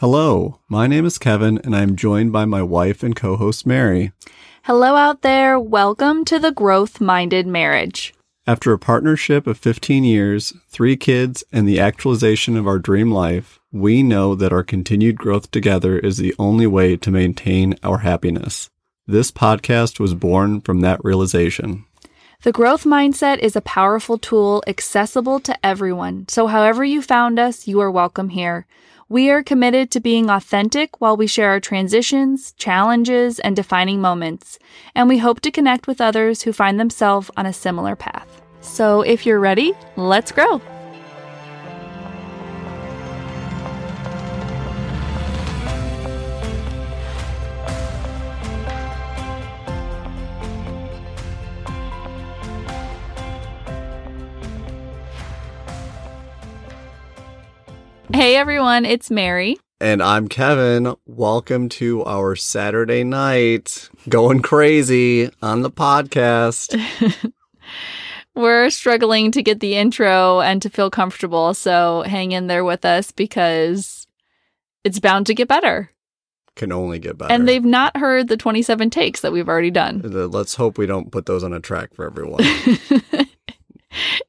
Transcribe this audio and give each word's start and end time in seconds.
Hello, 0.00 0.58
my 0.66 0.86
name 0.86 1.04
is 1.04 1.18
Kevin, 1.18 1.58
and 1.58 1.76
I'm 1.76 1.94
joined 1.94 2.32
by 2.32 2.46
my 2.46 2.62
wife 2.62 3.02
and 3.02 3.14
co 3.14 3.36
host 3.36 3.66
Mary. 3.66 4.12
Hello 4.62 4.96
out 4.96 5.20
there. 5.20 5.60
Welcome 5.60 6.24
to 6.24 6.38
the 6.38 6.52
Growth 6.52 7.02
Minded 7.02 7.46
Marriage. 7.46 8.14
After 8.46 8.72
a 8.72 8.78
partnership 8.78 9.46
of 9.46 9.58
15 9.58 10.02
years, 10.04 10.54
three 10.70 10.96
kids, 10.96 11.44
and 11.52 11.68
the 11.68 11.78
actualization 11.78 12.56
of 12.56 12.66
our 12.66 12.78
dream 12.78 13.12
life, 13.12 13.60
we 13.72 14.02
know 14.02 14.34
that 14.34 14.54
our 14.54 14.62
continued 14.62 15.18
growth 15.18 15.50
together 15.50 15.98
is 15.98 16.16
the 16.16 16.34
only 16.38 16.66
way 16.66 16.96
to 16.96 17.10
maintain 17.10 17.74
our 17.82 17.98
happiness. 17.98 18.70
This 19.06 19.30
podcast 19.30 20.00
was 20.00 20.14
born 20.14 20.62
from 20.62 20.80
that 20.80 21.04
realization. 21.04 21.84
The 22.42 22.52
growth 22.52 22.84
mindset 22.84 23.40
is 23.40 23.54
a 23.54 23.60
powerful 23.60 24.16
tool 24.16 24.64
accessible 24.66 25.40
to 25.40 25.54
everyone. 25.62 26.24
So, 26.28 26.46
however 26.46 26.82
you 26.86 27.02
found 27.02 27.38
us, 27.38 27.68
you 27.68 27.80
are 27.80 27.90
welcome 27.90 28.30
here. 28.30 28.64
We 29.10 29.28
are 29.30 29.42
committed 29.42 29.90
to 29.90 30.00
being 30.00 30.30
authentic 30.30 31.00
while 31.00 31.16
we 31.16 31.26
share 31.26 31.50
our 31.50 31.58
transitions, 31.58 32.52
challenges, 32.52 33.40
and 33.40 33.56
defining 33.56 34.00
moments. 34.00 34.56
And 34.94 35.08
we 35.08 35.18
hope 35.18 35.40
to 35.40 35.50
connect 35.50 35.88
with 35.88 36.00
others 36.00 36.42
who 36.42 36.52
find 36.52 36.78
themselves 36.78 37.28
on 37.36 37.44
a 37.44 37.52
similar 37.52 37.96
path. 37.96 38.40
So, 38.60 39.02
if 39.02 39.26
you're 39.26 39.40
ready, 39.40 39.72
let's 39.96 40.30
grow. 40.30 40.62
Hey 58.12 58.34
everyone, 58.36 58.84
it's 58.84 59.08
Mary. 59.08 59.56
And 59.80 60.02
I'm 60.02 60.26
Kevin. 60.26 60.96
Welcome 61.06 61.68
to 61.70 62.04
our 62.04 62.34
Saturday 62.34 63.04
night 63.04 63.88
going 64.08 64.42
crazy 64.42 65.30
on 65.40 65.62
the 65.62 65.70
podcast. 65.70 66.76
We're 68.34 68.70
struggling 68.70 69.30
to 69.32 69.42
get 69.42 69.60
the 69.60 69.76
intro 69.76 70.40
and 70.40 70.60
to 70.62 70.68
feel 70.68 70.90
comfortable, 70.90 71.54
so 71.54 72.02
hang 72.02 72.32
in 72.32 72.48
there 72.48 72.64
with 72.64 72.84
us 72.84 73.12
because 73.12 74.08
it's 74.82 74.98
bound 74.98 75.26
to 75.26 75.34
get 75.34 75.46
better. 75.46 75.90
Can 76.56 76.72
only 76.72 76.98
get 76.98 77.16
better. 77.16 77.32
And 77.32 77.48
they've 77.48 77.64
not 77.64 77.96
heard 77.96 78.26
the 78.26 78.36
27 78.36 78.90
takes 78.90 79.20
that 79.20 79.32
we've 79.32 79.48
already 79.48 79.70
done. 79.70 80.00
Let's 80.02 80.56
hope 80.56 80.78
we 80.78 80.86
don't 80.86 81.12
put 81.12 81.26
those 81.26 81.44
on 81.44 81.52
a 81.52 81.60
track 81.60 81.94
for 81.94 82.06
everyone. 82.06 82.44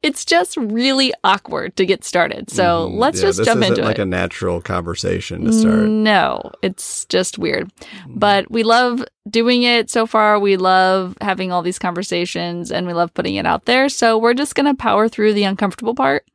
it's 0.01 0.25
just 0.25 0.57
really 0.57 1.13
awkward 1.23 1.75
to 1.75 1.85
get 1.85 2.03
started. 2.03 2.49
So 2.49 2.89
mm, 2.89 2.97
let's 2.97 3.19
yeah, 3.19 3.27
just 3.27 3.43
jump 3.43 3.61
into 3.61 3.75
like 3.75 3.79
it. 3.79 3.85
Like 3.85 3.99
a 3.99 4.05
natural 4.05 4.61
conversation 4.61 5.45
to 5.45 5.53
start. 5.53 5.87
No, 5.87 6.51
it's 6.61 7.05
just 7.05 7.37
weird. 7.37 7.71
But 8.07 8.49
we 8.49 8.63
love 8.63 9.03
doing 9.29 9.63
it 9.63 9.89
so 9.89 10.05
far. 10.05 10.39
We 10.39 10.57
love 10.57 11.17
having 11.21 11.51
all 11.51 11.61
these 11.61 11.79
conversations 11.79 12.71
and 12.71 12.87
we 12.87 12.93
love 12.93 13.13
putting 13.13 13.35
it 13.35 13.45
out 13.45 13.65
there. 13.65 13.89
So 13.89 14.17
we're 14.17 14.33
just 14.33 14.55
going 14.55 14.65
to 14.65 14.73
power 14.73 15.07
through 15.07 15.33
the 15.33 15.43
uncomfortable 15.43 15.95
part 15.95 16.25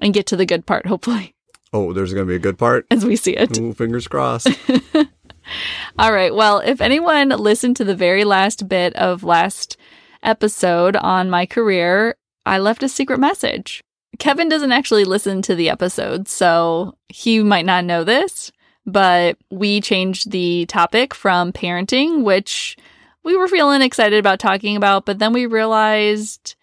and 0.00 0.14
get 0.14 0.26
to 0.26 0.36
the 0.36 0.46
good 0.46 0.66
part, 0.66 0.86
hopefully. 0.86 1.34
Oh, 1.72 1.92
there's 1.92 2.14
going 2.14 2.26
to 2.26 2.30
be 2.30 2.36
a 2.36 2.40
good 2.40 2.58
part? 2.58 2.86
As 2.90 3.04
we 3.04 3.16
see 3.16 3.36
it. 3.36 3.58
Ooh, 3.58 3.74
fingers 3.74 4.06
crossed. 4.06 4.48
all 5.98 6.12
right. 6.12 6.34
Well, 6.34 6.60
if 6.60 6.80
anyone 6.80 7.30
listened 7.30 7.76
to 7.76 7.84
the 7.84 7.96
very 7.96 8.24
last 8.24 8.68
bit 8.68 8.94
of 8.94 9.24
last 9.24 9.76
episode 10.22 10.96
on 10.96 11.28
my 11.28 11.46
career, 11.46 12.16
I 12.46 12.58
left 12.58 12.82
a 12.82 12.88
secret 12.88 13.18
message. 13.18 13.82
Kevin 14.18 14.48
doesn't 14.48 14.72
actually 14.72 15.04
listen 15.04 15.42
to 15.42 15.54
the 15.54 15.68
episodes, 15.68 16.30
so 16.30 16.96
he 17.08 17.42
might 17.42 17.66
not 17.66 17.84
know 17.84 18.04
this, 18.04 18.50
but 18.86 19.36
we 19.50 19.80
changed 19.80 20.30
the 20.30 20.64
topic 20.66 21.12
from 21.12 21.52
parenting, 21.52 22.22
which 22.22 22.76
we 23.24 23.36
were 23.36 23.48
feeling 23.48 23.82
excited 23.82 24.18
about 24.18 24.38
talking 24.38 24.76
about, 24.76 25.04
but 25.04 25.18
then 25.18 25.32
we 25.32 25.46
realized 25.46 26.54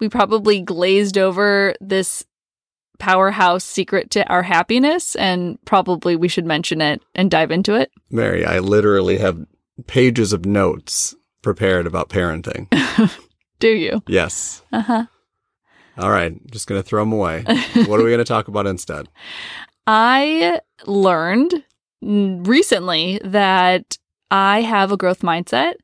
we 0.00 0.08
probably 0.08 0.60
glazed 0.60 1.18
over 1.18 1.74
this 1.80 2.24
powerhouse 2.98 3.64
secret 3.64 4.10
to 4.12 4.26
our 4.28 4.42
happiness, 4.42 5.14
and 5.16 5.62
probably 5.66 6.16
we 6.16 6.28
should 6.28 6.46
mention 6.46 6.80
it 6.80 7.02
and 7.14 7.30
dive 7.30 7.50
into 7.50 7.74
it. 7.74 7.90
Mary, 8.10 8.44
I 8.44 8.58
literally 8.58 9.18
have 9.18 9.46
pages 9.86 10.32
of 10.32 10.46
notes 10.46 11.14
prepared 11.42 11.86
about 11.86 12.08
parenting. 12.08 12.66
Do 13.60 13.68
you? 13.68 14.02
Yes. 14.06 14.62
Uh 14.72 14.80
huh. 14.80 15.06
All 15.98 16.10
right, 16.10 16.34
just 16.50 16.66
going 16.68 16.80
to 16.80 16.86
throw 16.86 17.02
them 17.02 17.12
away. 17.12 17.42
what 17.42 18.00
are 18.00 18.04
we 18.04 18.10
going 18.10 18.18
to 18.18 18.24
talk 18.24 18.48
about 18.48 18.66
instead? 18.66 19.08
I 19.86 20.60
learned 20.86 21.64
recently 22.00 23.20
that 23.24 23.98
I 24.30 24.62
have 24.62 24.92
a 24.92 24.96
growth 24.96 25.20
mindset. 25.20 25.74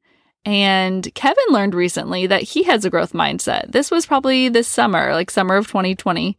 And 0.44 1.08
Kevin 1.14 1.44
learned 1.48 1.74
recently 1.74 2.26
that 2.26 2.42
he 2.42 2.64
has 2.64 2.84
a 2.84 2.90
growth 2.90 3.14
mindset. 3.14 3.72
This 3.72 3.90
was 3.90 4.04
probably 4.04 4.50
this 4.50 4.68
summer, 4.68 5.12
like 5.14 5.30
summer 5.30 5.56
of 5.56 5.66
2020. 5.66 6.36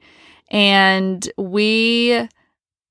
And 0.51 1.27
we, 1.37 2.27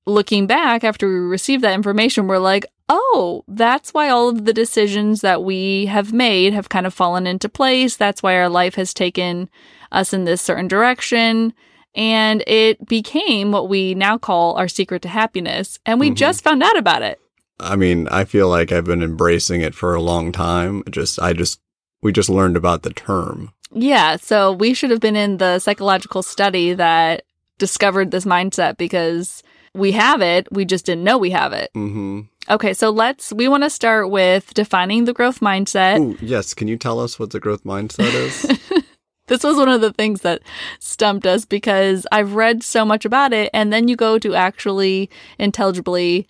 looking 0.05 0.45
back 0.45 0.83
after 0.83 1.07
we 1.07 1.13
received 1.13 1.63
that 1.63 1.73
information, 1.73 2.27
we're 2.27 2.37
like, 2.37 2.65
oh, 2.89 3.43
that's 3.47 3.93
why 3.93 4.09
all 4.09 4.29
of 4.29 4.45
the 4.45 4.53
decisions 4.53 5.21
that 5.21 5.43
we 5.43 5.87
have 5.87 6.13
made 6.13 6.53
have 6.53 6.69
kind 6.69 6.85
of 6.85 6.93
fallen 6.93 7.27
into 7.27 7.49
place. 7.49 7.95
That's 7.95 8.21
why 8.21 8.37
our 8.37 8.49
life 8.49 8.75
has 8.75 8.93
taken 8.93 9.49
us 9.91 10.13
in 10.13 10.25
this 10.25 10.41
certain 10.41 10.67
direction. 10.67 11.53
And 11.95 12.43
it 12.45 12.85
became 12.87 13.51
what 13.51 13.69
we 13.69 13.95
now 13.95 14.17
call 14.17 14.55
our 14.55 14.67
secret 14.67 15.01
to 15.03 15.09
happiness. 15.09 15.79
And 15.85 15.99
we 15.99 16.07
mm-hmm. 16.07 16.15
just 16.15 16.43
found 16.43 16.61
out 16.61 16.77
about 16.77 17.01
it. 17.01 17.19
I 17.59 17.77
mean, 17.77 18.07
I 18.09 18.25
feel 18.25 18.49
like 18.49 18.71
I've 18.71 18.85
been 18.85 19.01
embracing 19.03 19.61
it 19.61 19.73
for 19.73 19.95
a 19.95 20.01
long 20.01 20.31
time. 20.33 20.83
Just, 20.89 21.21
I 21.21 21.31
just, 21.31 21.61
we 22.01 22.11
just 22.11 22.29
learned 22.29 22.57
about 22.57 22.83
the 22.83 22.91
term. 22.91 23.53
Yeah. 23.71 24.17
So 24.17 24.51
we 24.51 24.73
should 24.73 24.91
have 24.91 24.99
been 24.99 25.15
in 25.15 25.37
the 25.37 25.59
psychological 25.59 26.21
study 26.21 26.73
that 26.73 27.23
discovered 27.57 28.11
this 28.11 28.25
mindset 28.25 28.77
because 28.77 29.41
we 29.73 29.93
have 29.93 30.21
it. 30.21 30.51
We 30.51 30.65
just 30.65 30.85
didn't 30.85 31.03
know 31.03 31.17
we 31.17 31.31
have 31.31 31.53
it. 31.53 31.71
Mm-hmm. 31.75 32.21
Okay, 32.49 32.73
so 32.73 32.91
let's, 32.91 33.33
we 33.33 33.47
want 33.47 33.63
to 33.63 33.69
start 33.69 34.09
with 34.09 34.53
defining 34.53 35.05
the 35.05 35.13
growth 35.13 35.39
mindset. 35.39 35.99
Ooh, 35.99 36.17
yes. 36.21 36.53
Can 36.53 36.67
you 36.67 36.77
tell 36.77 36.99
us 36.99 37.19
what 37.19 37.31
the 37.31 37.39
growth 37.39 37.63
mindset 37.63 38.13
is? 38.13 38.83
this 39.27 39.43
was 39.43 39.57
one 39.57 39.69
of 39.69 39.81
the 39.81 39.93
things 39.93 40.21
that 40.21 40.41
stumped 40.79 41.25
us 41.25 41.45
because 41.45 42.05
I've 42.11 42.35
read 42.35 42.61
so 42.61 42.85
much 42.85 43.03
about 43.03 43.33
it. 43.33 43.49
And 43.53 43.73
then 43.73 43.87
you 43.87 43.95
go 43.95 44.19
to 44.19 44.35
actually 44.35 45.09
intelligibly 45.39 46.27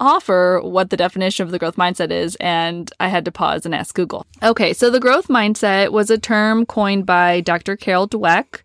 offer 0.00 0.60
what 0.62 0.90
the 0.90 0.96
definition 0.96 1.44
of 1.44 1.50
the 1.50 1.58
growth 1.58 1.76
mindset 1.76 2.10
is. 2.10 2.36
And 2.36 2.92
I 3.00 3.08
had 3.08 3.24
to 3.24 3.32
pause 3.32 3.64
and 3.64 3.74
ask 3.74 3.94
Google. 3.94 4.26
Okay, 4.42 4.74
so 4.74 4.90
the 4.90 5.00
growth 5.00 5.28
mindset 5.28 5.92
was 5.92 6.10
a 6.10 6.18
term 6.18 6.66
coined 6.66 7.06
by 7.06 7.40
Dr. 7.40 7.76
Carol 7.76 8.08
Dweck 8.08 8.60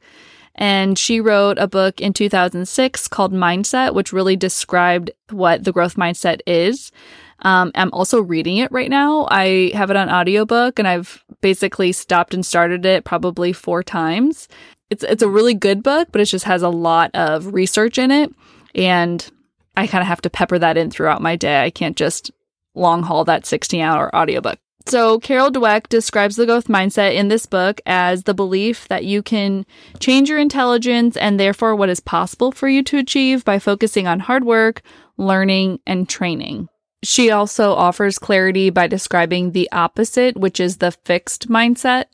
and 0.59 1.00
she 1.00 1.22
wrote 1.22 1.58
a 1.58 1.70
book 1.70 2.02
in 2.02 2.12
2006 2.12 3.08
called 3.08 3.34
Mindset, 3.34 3.94
which 3.94 4.12
really 4.12 4.36
described 4.36 5.09
what 5.30 5.64
the 5.64 5.72
growth 5.72 5.96
mindset 5.96 6.42
is. 6.46 6.92
Um, 7.40 7.72
I'm 7.75 7.94
also 7.94 8.22
reading 8.22 8.58
it 8.58 8.69
right 8.69 8.90
now. 8.90 9.25
I 9.31 9.72
have 9.74 9.90
it 9.90 9.96
on 9.96 10.09
audiobook 10.09 10.78
and 10.78 10.86
I've 10.86 11.24
basically 11.40 11.94
stopped 11.94 12.34
and 12.34 12.46
started 12.46 12.86
it 12.86 13.06
probably 13.06 13.53
four 13.53 13.81
times. 13.84 14.50
It's, 14.90 15.06
it's 15.06 15.24
a 15.24 15.30
really 15.30 15.53
good 15.53 15.81
book, 15.81 16.09
but 16.12 16.19
it 16.19 16.25
just 16.25 16.44
has 16.44 16.62
a 16.62 16.69
lot 16.69 17.12
of 17.14 17.53
research 17.53 17.98
in 17.98 18.12
it. 18.12 18.30
And 18.75 19.25
I 19.78 19.88
kind 19.88 20.02
of 20.02 20.08
have 20.09 20.22
to 20.22 20.30
pepper 20.30 20.59
that 20.59 20.75
in 20.75 20.92
throughout 20.92 21.22
my 21.22 21.38
day. 21.38 21.64
I 21.64 21.69
can't 21.69 21.96
just 21.96 22.31
long 22.75 23.03
haul 23.03 23.24
that 23.25 23.46
16 23.46 23.80
hour 23.80 24.14
audiobook. 24.14 24.59
So, 24.88 25.20
Carol 25.20 25.52
Dweck 25.52 25.88
describes 25.90 26.36
the 26.36 26.46
growth 26.46 26.68
mindset 26.68 27.14
in 27.14 27.28
this 27.28 27.46
book 27.46 27.80
as 27.86 28.24
the 28.24 28.34
belief 28.34 28.88
that 28.88 29.06
you 29.06 29.22
can 29.22 29.66
change 30.00 30.30
your 30.30 30.40
intelligence 30.40 31.16
and 31.18 31.40
therefore 31.40 31.76
what 31.76 31.90
is 31.90 32.00
possible 32.00 32.52
for 32.52 32.68
you 32.68 32.82
to 32.84 32.98
achieve 32.98 33.46
by 33.46 33.60
focusing 33.60 34.08
on 34.08 34.22
hard 34.22 34.46
work, 34.46 34.82
learning, 35.18 35.80
and 35.86 36.10
training. 36.10 36.70
She 37.02 37.31
also 37.31 37.74
offers 37.74 38.20
clarity 38.20 38.70
by 38.72 38.88
describing 38.88 39.52
the 39.52 39.72
opposite, 39.72 40.36
which 40.38 40.60
is 40.60 40.78
the 40.78 40.92
fixed 40.92 41.48
mindset, 41.48 42.06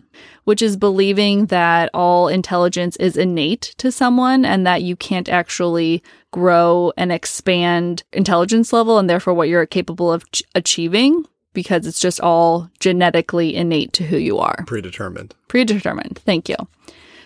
which 0.43 0.61
is 0.61 0.77
believing 0.77 1.47
that 1.47 1.89
all 1.93 2.27
intelligence 2.27 2.95
is 2.97 3.17
innate 3.17 3.73
to 3.77 3.91
someone 3.91 4.45
and 4.45 4.67
that 4.67 4.83
you 4.83 4.95
can't 4.95 5.27
actually 5.27 6.03
grow 6.31 6.91
and 6.97 7.11
expand 7.11 8.03
intelligence 8.13 8.71
level 8.71 8.99
and 8.99 9.09
therefore 9.09 9.33
what 9.33 9.49
you're 9.49 9.65
capable 9.65 10.11
of 10.11 10.29
ch- 10.31 10.43
achieving 10.53 11.25
because 11.55 11.87
it's 11.87 11.99
just 11.99 12.21
all 12.21 12.69
genetically 12.79 13.55
innate 13.55 13.93
to 13.93 14.03
who 14.03 14.17
you 14.17 14.37
are. 14.37 14.63
Predetermined. 14.67 15.33
Predetermined. 15.47 16.19
Thank 16.19 16.47
you. 16.47 16.55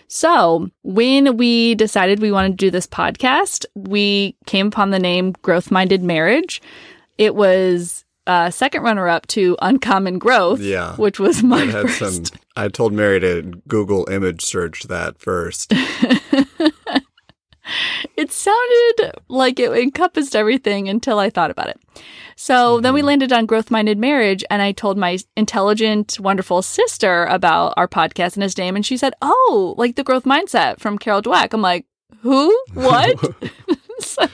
So, 0.08 0.70
when 0.82 1.36
we 1.36 1.74
decided 1.76 2.18
we 2.18 2.32
wanted 2.32 2.52
to 2.52 2.56
do 2.56 2.70
this 2.70 2.86
podcast, 2.86 3.64
we 3.74 4.34
came 4.46 4.66
upon 4.66 4.90
the 4.90 4.98
name 4.98 5.34
Growth 5.42 5.70
Minded 5.70 6.02
Marriage. 6.02 6.60
It 7.16 7.36
was 7.36 8.04
uh, 8.26 8.50
second 8.50 8.82
runner 8.82 9.08
up 9.08 9.26
to 9.28 9.56
Uncommon 9.62 10.18
Growth, 10.18 10.60
yeah, 10.60 10.96
which 10.96 11.20
was 11.20 11.42
my 11.42 11.64
had 11.64 11.90
first. 11.90 12.26
Some, 12.26 12.40
I 12.56 12.68
told 12.68 12.92
Mary 12.92 13.20
to 13.20 13.42
Google 13.68 14.08
image 14.10 14.42
search 14.42 14.84
that 14.84 15.18
first. 15.18 15.72
it 18.16 18.32
sounded 18.32 19.12
like 19.28 19.58
it 19.58 19.72
encompassed 19.72 20.36
everything 20.36 20.88
until 20.88 21.18
I 21.18 21.30
thought 21.30 21.50
about 21.50 21.68
it. 21.68 21.80
So 22.36 22.76
mm-hmm. 22.76 22.82
then 22.82 22.94
we 22.94 23.02
landed 23.02 23.32
on 23.32 23.46
growth 23.46 23.70
minded 23.70 23.98
marriage, 23.98 24.44
and 24.50 24.62
I 24.62 24.72
told 24.72 24.96
my 24.96 25.18
intelligent, 25.36 26.18
wonderful 26.20 26.62
sister 26.62 27.24
about 27.26 27.74
our 27.76 27.88
podcast 27.88 28.34
and 28.34 28.42
his 28.42 28.56
name, 28.56 28.76
and 28.76 28.86
she 28.86 28.96
said, 28.96 29.12
"Oh, 29.20 29.74
like 29.76 29.96
the 29.96 30.04
growth 30.04 30.24
mindset 30.24 30.80
from 30.80 30.98
Carol 30.98 31.22
Dweck." 31.22 31.52
I'm 31.52 31.62
like, 31.62 31.86
"Who? 32.22 32.58
What?" 32.74 33.18
so, 34.00 34.26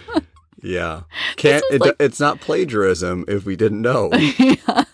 yeah, 0.63 1.03
can't. 1.37 1.65
It, 1.71 1.81
like, 1.81 1.97
it's 1.99 2.21
not 2.21 2.41
plagiarism 2.41 3.25
if 3.29 3.45
we 3.45 3.57
didn't 3.57 3.83
know. 3.83 4.11
yeah. 4.39 4.85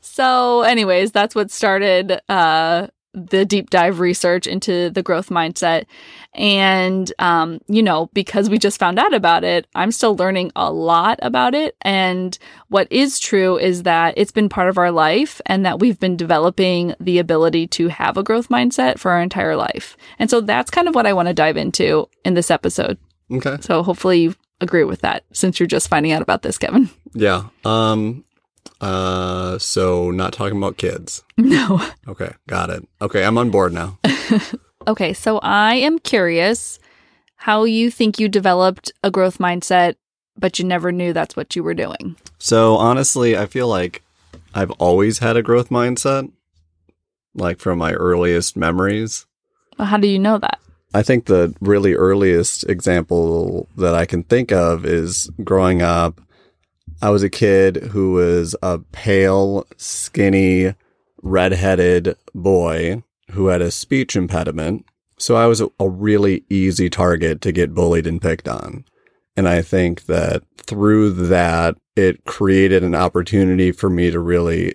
so, 0.00 0.62
anyways, 0.62 1.12
that's 1.12 1.34
what 1.34 1.50
started 1.50 2.20
uh, 2.28 2.86
the 3.14 3.44
deep 3.44 3.70
dive 3.70 4.00
research 4.00 4.46
into 4.46 4.90
the 4.90 5.02
growth 5.02 5.28
mindset. 5.28 5.86
And, 6.34 7.12
um, 7.18 7.60
you 7.66 7.82
know, 7.82 8.10
because 8.12 8.50
we 8.50 8.58
just 8.58 8.78
found 8.78 8.98
out 8.98 9.14
about 9.14 9.44
it, 9.44 9.66
I'm 9.74 9.90
still 9.90 10.14
learning 10.14 10.52
a 10.54 10.72
lot 10.72 11.18
about 11.22 11.54
it. 11.54 11.76
And 11.82 12.38
what 12.68 12.86
is 12.90 13.18
true 13.18 13.58
is 13.58 13.84
that 13.84 14.14
it's 14.16 14.30
been 14.30 14.48
part 14.48 14.68
of 14.68 14.78
our 14.78 14.92
life 14.92 15.40
and 15.46 15.64
that 15.66 15.80
we've 15.80 15.98
been 15.98 16.16
developing 16.16 16.94
the 17.00 17.18
ability 17.18 17.66
to 17.68 17.88
have 17.88 18.16
a 18.16 18.22
growth 18.22 18.48
mindset 18.48 18.98
for 18.98 19.10
our 19.10 19.22
entire 19.22 19.56
life. 19.56 19.96
And 20.18 20.30
so 20.30 20.40
that's 20.40 20.70
kind 20.70 20.88
of 20.88 20.94
what 20.94 21.06
I 21.06 21.12
want 21.12 21.28
to 21.28 21.34
dive 21.34 21.56
into 21.56 22.08
in 22.24 22.34
this 22.34 22.50
episode. 22.50 22.98
Okay. 23.30 23.56
So 23.60 23.82
hopefully 23.82 24.20
you 24.20 24.34
agree 24.60 24.84
with 24.84 25.00
that 25.02 25.24
since 25.32 25.58
you're 25.58 25.66
just 25.66 25.88
finding 25.88 26.12
out 26.12 26.22
about 26.22 26.42
this, 26.42 26.58
Kevin. 26.58 26.90
Yeah. 27.14 27.44
Um, 27.64 28.24
uh, 28.80 29.58
so 29.58 30.10
not 30.10 30.32
talking 30.32 30.58
about 30.58 30.76
kids. 30.76 31.22
No. 31.38 31.80
Okay, 32.08 32.32
got 32.48 32.68
it. 32.68 32.86
Okay, 33.00 33.24
I'm 33.24 33.38
on 33.38 33.50
board 33.50 33.72
now. 33.72 33.96
okay, 34.88 35.12
so 35.14 35.38
I 35.38 35.74
am 35.76 36.00
curious 36.00 36.80
how 37.36 37.62
you 37.62 37.92
think 37.92 38.18
you 38.18 38.28
developed 38.28 38.90
a 39.04 39.10
growth 39.10 39.38
mindset, 39.38 39.94
but 40.36 40.58
you 40.58 40.64
never 40.64 40.90
knew 40.90 41.12
that's 41.12 41.36
what 41.36 41.54
you 41.54 41.62
were 41.62 41.74
doing. 41.74 42.16
So 42.38 42.74
honestly, 42.74 43.36
I 43.36 43.46
feel 43.46 43.68
like 43.68 44.02
I've 44.52 44.72
always 44.72 45.20
had 45.20 45.36
a 45.36 45.42
growth 45.42 45.68
mindset, 45.68 46.30
like 47.36 47.60
from 47.60 47.78
my 47.78 47.92
earliest 47.92 48.56
memories. 48.56 49.24
Well, 49.78 49.86
how 49.86 49.96
do 49.96 50.08
you 50.08 50.18
know 50.18 50.38
that? 50.38 50.58
I 50.92 51.02
think 51.02 51.26
the 51.26 51.54
really 51.60 51.94
earliest 51.94 52.68
example 52.68 53.68
that 53.76 53.94
I 53.94 54.06
can 54.06 54.24
think 54.24 54.50
of 54.50 54.84
is 54.84 55.30
growing 55.44 55.82
up 55.82 56.20
I 57.00 57.10
was 57.10 57.22
a 57.22 57.30
kid 57.30 57.76
who 57.76 58.12
was 58.12 58.56
a 58.60 58.78
pale, 58.78 59.66
skinny, 59.76 60.74
redheaded 61.22 62.16
boy 62.34 63.02
who 63.30 63.48
had 63.48 63.62
a 63.62 63.70
speech 63.70 64.16
impediment. 64.16 64.84
So 65.16 65.36
I 65.36 65.46
was 65.46 65.60
a, 65.60 65.68
really 65.80 66.44
easy 66.48 66.90
target 66.90 67.40
to 67.42 67.52
get 67.52 67.74
bullied 67.74 68.06
and 68.06 68.20
picked 68.20 68.48
on. 68.48 68.84
And 69.36 69.48
I 69.48 69.62
think 69.62 70.06
that 70.06 70.42
through 70.56 71.10
that, 71.28 71.76
it 71.94 72.24
created 72.24 72.82
an 72.82 72.94
opportunity 72.94 73.70
for 73.72 73.90
me 73.90 74.10
to 74.10 74.18
really 74.18 74.74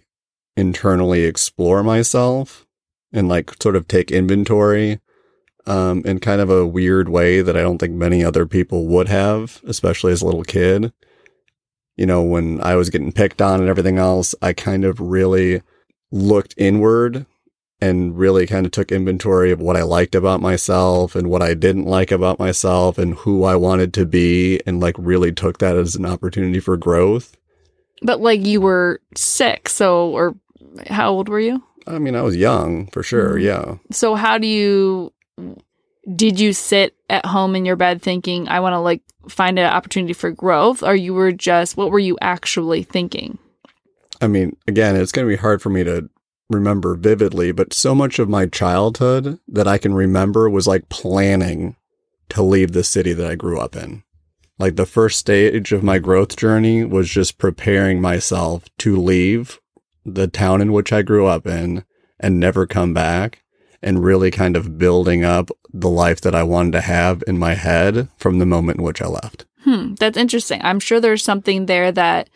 internally 0.55 1.23
explore 1.23 1.83
myself 1.83 2.65
and 3.11 3.27
like 3.27 3.61
sort 3.61 3.75
of 3.75 3.87
take 3.87 4.11
inventory 4.11 4.99
um, 5.65 6.01
in 6.05 6.19
kind 6.19 6.41
of 6.41 6.49
a 6.49 6.67
weird 6.67 7.09
way 7.09 7.41
that 7.41 7.57
I 7.57 7.61
don't 7.61 7.77
think 7.77 7.93
many 7.93 8.23
other 8.23 8.45
people 8.45 8.87
would 8.87 9.07
have, 9.07 9.61
especially 9.65 10.13
as 10.13 10.21
a 10.21 10.25
little 10.25 10.43
kid 10.43 10.93
you 11.95 12.05
know, 12.05 12.21
when 12.21 12.61
I 12.61 12.75
was 12.75 12.89
getting 12.89 13.11
picked 13.11 13.41
on 13.41 13.59
and 13.59 13.69
everything 13.69 13.97
else, 13.97 14.33
I 14.41 14.53
kind 14.53 14.85
of 14.85 14.99
really 14.99 15.61
looked 16.11 16.53
inward 16.57 17.25
and 17.81 18.17
really 18.17 18.47
kind 18.47 18.65
of 18.65 18.71
took 18.71 18.91
inventory 18.91 19.51
of 19.51 19.59
what 19.59 19.75
I 19.75 19.83
liked 19.83 20.15
about 20.15 20.39
myself 20.39 21.15
and 21.15 21.29
what 21.29 21.41
I 21.41 21.53
didn't 21.53 21.85
like 21.85 22.11
about 22.11 22.39
myself 22.39 22.97
and 22.97 23.15
who 23.15 23.43
I 23.43 23.55
wanted 23.55 23.93
to 23.95 24.05
be 24.05 24.61
and 24.65 24.79
like 24.79 24.95
really 24.97 25.33
took 25.33 25.57
that 25.57 25.75
as 25.75 25.95
an 25.95 26.05
opportunity 26.05 26.59
for 26.59 26.77
growth. 26.77 27.35
But 28.01 28.21
like 28.21 28.45
you 28.45 28.61
were 28.61 29.01
sick, 29.15 29.69
so 29.69 30.11
or 30.11 30.35
how 30.87 31.11
old 31.11 31.29
were 31.29 31.39
you? 31.39 31.63
I 31.85 31.99
mean, 31.99 32.15
I 32.15 32.21
was 32.21 32.37
young 32.37 32.87
for 32.87 33.03
sure, 33.03 33.35
mm-hmm. 33.35 33.45
yeah. 33.45 33.75
So 33.91 34.15
how 34.15 34.37
do 34.37 34.47
you 34.47 35.13
did 36.15 36.39
you 36.39 36.53
sit 36.53 36.95
at 37.09 37.25
home 37.25 37.55
in 37.55 37.65
your 37.65 37.75
bed 37.75 38.01
thinking 38.01 38.47
i 38.47 38.59
want 38.59 38.73
to 38.73 38.79
like 38.79 39.01
find 39.29 39.57
an 39.59 39.65
opportunity 39.65 40.13
for 40.13 40.31
growth 40.31 40.83
or 40.83 40.95
you 40.95 41.13
were 41.13 41.31
just 41.31 41.77
what 41.77 41.91
were 41.91 41.99
you 41.99 42.17
actually 42.21 42.83
thinking? 42.83 43.37
I 44.21 44.27
mean 44.27 44.55
again 44.67 44.95
it's 44.95 45.11
going 45.11 45.27
to 45.27 45.33
be 45.33 45.41
hard 45.41 45.61
for 45.61 45.69
me 45.69 45.83
to 45.83 46.09
remember 46.49 46.95
vividly 46.95 47.51
but 47.51 47.73
so 47.73 47.95
much 47.95 48.19
of 48.19 48.29
my 48.29 48.45
childhood 48.45 49.39
that 49.47 49.67
i 49.67 49.77
can 49.77 49.93
remember 49.93 50.49
was 50.49 50.67
like 50.67 50.87
planning 50.89 51.75
to 52.29 52.43
leave 52.43 52.73
the 52.73 52.83
city 52.83 53.13
that 53.13 53.29
i 53.29 53.35
grew 53.35 53.59
up 53.59 53.75
in. 53.75 54.03
Like 54.59 54.75
the 54.75 54.85
first 54.85 55.19
stage 55.19 55.71
of 55.71 55.83
my 55.83 55.99
growth 55.99 56.35
journey 56.37 56.83
was 56.83 57.09
just 57.09 57.37
preparing 57.37 57.99
myself 57.99 58.65
to 58.79 58.95
leave 58.95 59.59
the 60.05 60.27
town 60.27 60.61
in 60.61 60.71
which 60.71 60.93
i 60.93 61.01
grew 61.01 61.25
up 61.25 61.47
in 61.47 61.85
and 62.19 62.39
never 62.39 62.65
come 62.65 62.93
back 62.93 63.42
and 63.83 64.03
really 64.03 64.31
kind 64.31 64.55
of 64.55 64.77
building 64.77 65.23
up 65.23 65.51
the 65.73 65.89
life 65.89 66.21
that 66.21 66.33
I 66.33 66.43
wanted 66.43 66.71
to 66.73 66.81
have 66.81 67.23
in 67.27 67.37
my 67.37 67.53
head 67.53 68.07
from 68.17 68.39
the 68.39 68.45
moment 68.45 68.79
in 68.79 68.83
which 68.83 69.01
I 69.01 69.07
left. 69.07 69.45
Hmm, 69.63 69.95
that's 69.95 70.17
interesting. 70.17 70.61
I'm 70.63 70.79
sure 70.79 70.99
there's 70.99 71.23
something 71.23 71.65
there 71.65 71.91
that 71.91 72.29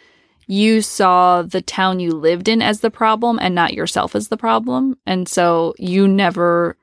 you 0.47 0.81
saw 0.81 1.41
the 1.41 1.61
town 1.61 1.99
you 1.99 2.11
lived 2.11 2.47
in 2.47 2.61
as 2.61 2.79
the 2.79 2.89
problem 2.89 3.37
and 3.41 3.53
not 3.53 3.73
yourself 3.73 4.15
as 4.15 4.29
the 4.29 4.37
problem. 4.37 4.97
And 5.05 5.27
so 5.27 5.73
you 5.77 6.07
never 6.07 6.77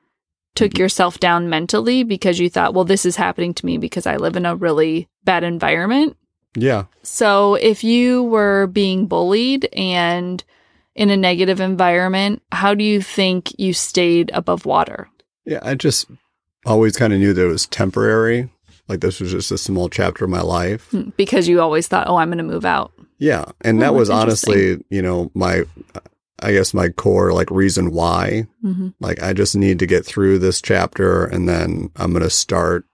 took 0.53 0.77
yourself 0.77 1.19
down 1.19 1.49
mentally 1.49 2.03
because 2.03 2.39
you 2.39 2.49
thought, 2.49 2.73
well, 2.73 2.85
this 2.85 3.05
is 3.05 3.15
happening 3.15 3.53
to 3.55 3.65
me 3.65 3.77
because 3.77 4.05
I 4.05 4.17
live 4.17 4.35
in 4.35 4.45
a 4.45 4.55
really 4.55 5.09
bad 5.23 5.43
environment. 5.43 6.15
Yeah. 6.55 6.85
So 7.03 7.55
if 7.55 7.83
you 7.83 8.23
were 8.23 8.67
being 8.67 9.07
bullied 9.07 9.67
and 9.73 10.43
in 10.95 11.09
a 11.09 11.17
negative 11.17 11.59
environment, 11.59 12.41
how 12.51 12.73
do 12.73 12.83
you 12.83 13.01
think 13.01 13.57
you 13.59 13.73
stayed 13.73 14.31
above 14.33 14.65
water? 14.65 15.09
Yeah, 15.45 15.59
I 15.61 15.75
just 15.75 16.07
always 16.65 16.97
kind 16.97 17.13
of 17.13 17.19
knew 17.19 17.33
that 17.33 17.45
it 17.45 17.51
was 17.51 17.67
temporary. 17.67 18.49
Like 18.87 19.01
this 19.01 19.19
was 19.19 19.31
just 19.31 19.51
a 19.51 19.57
small 19.57 19.89
chapter 19.89 20.25
of 20.25 20.31
my 20.31 20.41
life. 20.41 20.89
Hmm, 20.89 21.09
because 21.17 21.47
you 21.47 21.61
always 21.61 21.87
thought, 21.87 22.07
oh, 22.07 22.17
I'm 22.17 22.29
going 22.29 22.37
to 22.37 22.43
move 22.43 22.65
out. 22.65 22.91
Yeah. 23.17 23.45
And 23.61 23.77
oh, 23.77 23.81
that 23.81 23.93
was 23.93 24.09
honestly, 24.09 24.83
you 24.89 25.01
know, 25.01 25.31
my, 25.33 25.63
I 26.39 26.51
guess 26.51 26.73
my 26.73 26.89
core 26.89 27.33
like 27.33 27.49
reason 27.49 27.91
why. 27.91 28.47
Mm-hmm. 28.63 28.89
Like 28.99 29.21
I 29.21 29.33
just 29.33 29.55
need 29.55 29.79
to 29.79 29.87
get 29.87 30.05
through 30.05 30.39
this 30.39 30.61
chapter 30.61 31.25
and 31.25 31.47
then 31.47 31.89
I'm 31.95 32.11
going 32.11 32.23
to 32.23 32.29
start 32.29 32.85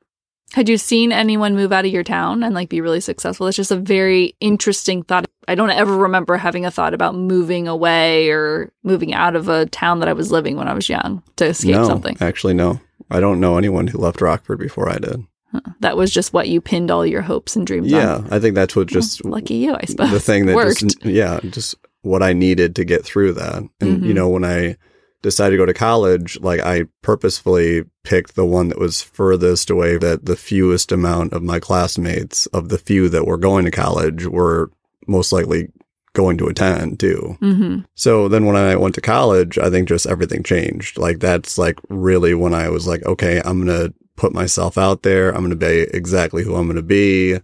had 0.53 0.67
you 0.67 0.77
seen 0.77 1.11
anyone 1.11 1.55
move 1.55 1.71
out 1.71 1.85
of 1.85 1.91
your 1.91 2.03
town 2.03 2.43
and 2.43 2.53
like 2.53 2.69
be 2.69 2.81
really 2.81 2.99
successful? 2.99 3.47
It's 3.47 3.57
just 3.57 3.71
a 3.71 3.77
very 3.77 4.35
interesting 4.39 5.03
thought. 5.03 5.25
I 5.47 5.55
don't 5.55 5.69
ever 5.69 5.95
remember 5.95 6.37
having 6.37 6.65
a 6.65 6.71
thought 6.71 6.93
about 6.93 7.15
moving 7.15 7.67
away 7.67 8.29
or 8.29 8.71
moving 8.83 9.13
out 9.13 9.35
of 9.35 9.47
a 9.47 9.65
town 9.67 9.99
that 9.99 10.09
I 10.09 10.13
was 10.13 10.31
living 10.31 10.57
when 10.57 10.67
I 10.67 10.73
was 10.73 10.89
young 10.89 11.23
to 11.37 11.45
escape 11.45 11.75
no, 11.75 11.87
something. 11.87 12.17
Actually, 12.19 12.53
no. 12.53 12.79
I 13.09 13.19
don't 13.19 13.39
know 13.39 13.57
anyone 13.57 13.87
who 13.87 13.97
left 13.97 14.21
Rockford 14.21 14.59
before 14.59 14.89
I 14.89 14.97
did. 14.97 15.25
Huh. 15.51 15.61
That 15.81 15.97
was 15.97 16.11
just 16.11 16.31
what 16.31 16.47
you 16.47 16.61
pinned 16.61 16.91
all 16.91 17.05
your 17.05 17.21
hopes 17.21 17.55
and 17.55 17.67
dreams 17.67 17.91
on. 17.91 17.99
yeah, 17.99 18.15
on. 18.15 18.31
I 18.31 18.39
think 18.39 18.55
that's 18.55 18.75
what 18.75 18.87
just 18.87 19.23
well, 19.23 19.33
lucky 19.33 19.55
you, 19.55 19.75
I 19.75 19.85
suppose. 19.85 20.11
The 20.11 20.19
thing 20.19 20.45
that 20.45 20.55
Worked. 20.55 20.79
just 20.79 21.05
yeah, 21.05 21.39
just 21.49 21.75
what 22.03 22.23
I 22.23 22.33
needed 22.33 22.75
to 22.77 22.85
get 22.85 23.03
through 23.03 23.33
that. 23.33 23.57
And 23.57 23.71
mm-hmm. 23.81 24.05
you 24.05 24.13
know, 24.13 24.29
when 24.29 24.45
I 24.45 24.77
decided 25.21 25.51
to 25.51 25.57
go 25.57 25.65
to 25.65 25.73
college, 25.73 26.39
like 26.41 26.61
I 26.61 26.85
purposefully 27.01 27.85
picked 28.03 28.35
the 28.35 28.45
one 28.45 28.69
that 28.69 28.79
was 28.79 29.01
furthest 29.01 29.69
away 29.69 29.97
that 29.97 30.25
the 30.25 30.35
fewest 30.35 30.91
amount 30.91 31.33
of 31.33 31.43
my 31.43 31.59
classmates 31.59 32.47
of 32.47 32.69
the 32.69 32.77
few 32.77 33.09
that 33.09 33.25
were 33.25 33.37
going 33.37 33.65
to 33.65 33.71
college 33.71 34.25
were 34.25 34.71
most 35.07 35.31
likely 35.31 35.69
going 36.13 36.37
to 36.37 36.47
attend 36.47 36.99
too. 36.99 37.37
Mm-hmm. 37.41 37.79
So 37.95 38.27
then 38.27 38.45
when 38.45 38.55
I 38.55 38.75
went 38.75 38.95
to 38.95 39.01
college, 39.01 39.57
I 39.57 39.69
think 39.69 39.87
just 39.87 40.07
everything 40.07 40.43
changed. 40.43 40.97
Like 40.97 41.19
that's 41.19 41.57
like 41.57 41.79
really 41.89 42.33
when 42.33 42.53
I 42.53 42.69
was 42.69 42.87
like, 42.87 43.05
okay, 43.05 43.41
I'm 43.43 43.65
going 43.65 43.89
to 43.89 43.93
put 44.15 44.33
myself 44.33 44.77
out 44.77 45.03
there. 45.03 45.29
I'm 45.29 45.41
going 45.41 45.51
to 45.51 45.55
be 45.55 45.87
exactly 45.95 46.43
who 46.43 46.55
I'm 46.55 46.65
going 46.65 46.75
to 46.75 46.81
be. 46.81 47.39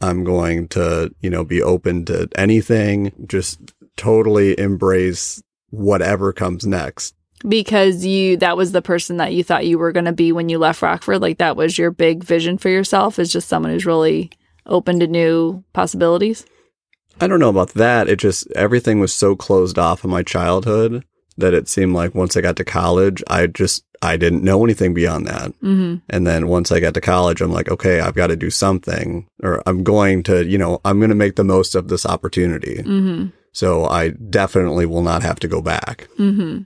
I'm 0.00 0.24
going 0.24 0.68
to, 0.68 1.14
you 1.20 1.30
know, 1.30 1.44
be 1.44 1.62
open 1.62 2.04
to 2.06 2.28
anything, 2.36 3.12
just 3.26 3.72
totally 3.96 4.58
embrace 4.58 5.40
whatever 5.72 6.32
comes 6.32 6.64
next. 6.64 7.14
Because 7.48 8.04
you 8.04 8.36
that 8.36 8.56
was 8.56 8.70
the 8.70 8.82
person 8.82 9.16
that 9.16 9.32
you 9.32 9.42
thought 9.42 9.66
you 9.66 9.76
were 9.76 9.90
going 9.90 10.04
to 10.04 10.12
be 10.12 10.30
when 10.30 10.48
you 10.48 10.58
left 10.58 10.80
Rockford, 10.80 11.20
like 11.20 11.38
that 11.38 11.56
was 11.56 11.76
your 11.76 11.90
big 11.90 12.22
vision 12.22 12.56
for 12.56 12.68
yourself 12.68 13.18
is 13.18 13.32
just 13.32 13.48
someone 13.48 13.72
who's 13.72 13.86
really 13.86 14.30
open 14.66 15.00
to 15.00 15.08
new 15.08 15.64
possibilities. 15.72 16.46
I 17.20 17.26
don't 17.26 17.40
know 17.40 17.48
about 17.48 17.70
that. 17.70 18.08
It 18.08 18.20
just 18.20 18.48
everything 18.52 19.00
was 19.00 19.12
so 19.12 19.34
closed 19.34 19.76
off 19.76 20.04
in 20.04 20.10
my 20.10 20.22
childhood 20.22 21.04
that 21.36 21.54
it 21.54 21.68
seemed 21.68 21.94
like 21.94 22.14
once 22.14 22.36
I 22.36 22.42
got 22.42 22.56
to 22.56 22.64
college, 22.64 23.24
I 23.26 23.48
just 23.48 23.84
I 24.02 24.16
didn't 24.16 24.44
know 24.44 24.64
anything 24.64 24.94
beyond 24.94 25.26
that. 25.26 25.50
Mm-hmm. 25.62 25.96
And 26.10 26.26
then 26.26 26.48
once 26.48 26.72
I 26.72 26.80
got 26.80 26.94
to 26.94 27.00
college, 27.00 27.40
I'm 27.40 27.52
like, 27.52 27.70
okay, 27.70 28.00
I've 28.00 28.14
got 28.14 28.28
to 28.28 28.36
do 28.36 28.50
something, 28.50 29.28
or 29.42 29.62
I'm 29.66 29.84
going 29.84 30.24
to, 30.24 30.44
you 30.44 30.58
know, 30.58 30.80
I'm 30.84 30.98
going 30.98 31.10
to 31.10 31.14
make 31.14 31.36
the 31.36 31.44
most 31.44 31.74
of 31.74 31.88
this 31.88 32.04
opportunity. 32.04 32.76
Mm-hmm. 32.78 33.28
So 33.52 33.84
I 33.84 34.10
definitely 34.10 34.86
will 34.86 35.02
not 35.02 35.22
have 35.22 35.38
to 35.40 35.48
go 35.48 35.60
back. 35.60 36.08
Mm-hmm. 36.18 36.62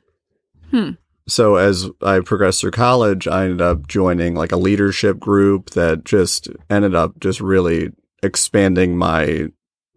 Hmm. 0.71 0.91
so 1.29 1.55
as 1.57 1.89
I 2.03 2.19
progressed 2.21 2.61
through 2.61 2.73
college, 2.73 3.29
I 3.29 3.45
ended 3.45 3.61
up 3.61 3.87
joining 3.87 4.35
like 4.35 4.51
a 4.51 4.57
leadership 4.57 5.21
group 5.21 5.71
that 5.71 6.05
just 6.05 6.49
ended 6.69 6.95
up 6.95 7.21
just 7.21 7.41
really 7.41 7.93
expanding 8.23 8.97
my 8.97 9.47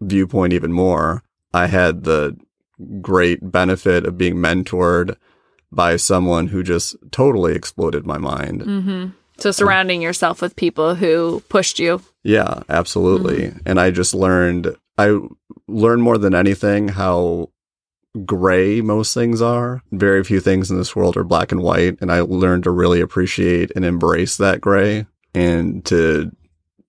viewpoint 0.00 0.52
even 0.52 0.72
more. 0.72 1.24
I 1.52 1.66
had 1.66 2.04
the 2.04 2.36
great 3.00 3.50
benefit 3.50 4.06
of 4.06 4.16
being 4.16 4.36
mentored 4.36 5.16
by 5.72 5.96
someone 5.96 6.48
who 6.48 6.62
just 6.62 6.96
totally 7.10 7.54
exploded 7.54 8.06
my 8.06 8.18
mind. 8.18 8.62
hmm 8.62 9.06
So 9.38 9.50
surrounding 9.50 10.02
yourself 10.02 10.40
with 10.40 10.54
people 10.56 10.94
who 10.94 11.42
pushed 11.48 11.78
you. 11.80 12.00
Yeah, 12.22 12.62
absolutely. 12.68 13.52
And 13.66 13.80
I 13.80 13.90
just 13.90 14.14
learned 14.14 14.76
I 14.98 15.18
learned 15.66 16.02
more 16.02 16.18
than 16.18 16.34
anything 16.34 16.88
how 16.88 17.50
gray 18.24 18.80
most 18.80 19.14
things 19.14 19.40
are. 19.40 19.82
Very 19.92 20.24
few 20.24 20.40
things 20.40 20.70
in 20.70 20.76
this 20.76 20.94
world 20.96 21.16
are 21.16 21.24
black 21.24 21.52
and 21.52 21.62
white, 21.62 21.98
and 22.00 22.10
I 22.10 22.20
learned 22.20 22.64
to 22.64 22.70
really 22.70 23.00
appreciate 23.00 23.70
and 23.76 23.84
embrace 23.84 24.36
that 24.36 24.60
gray 24.60 25.06
and 25.34 25.84
to 25.86 26.32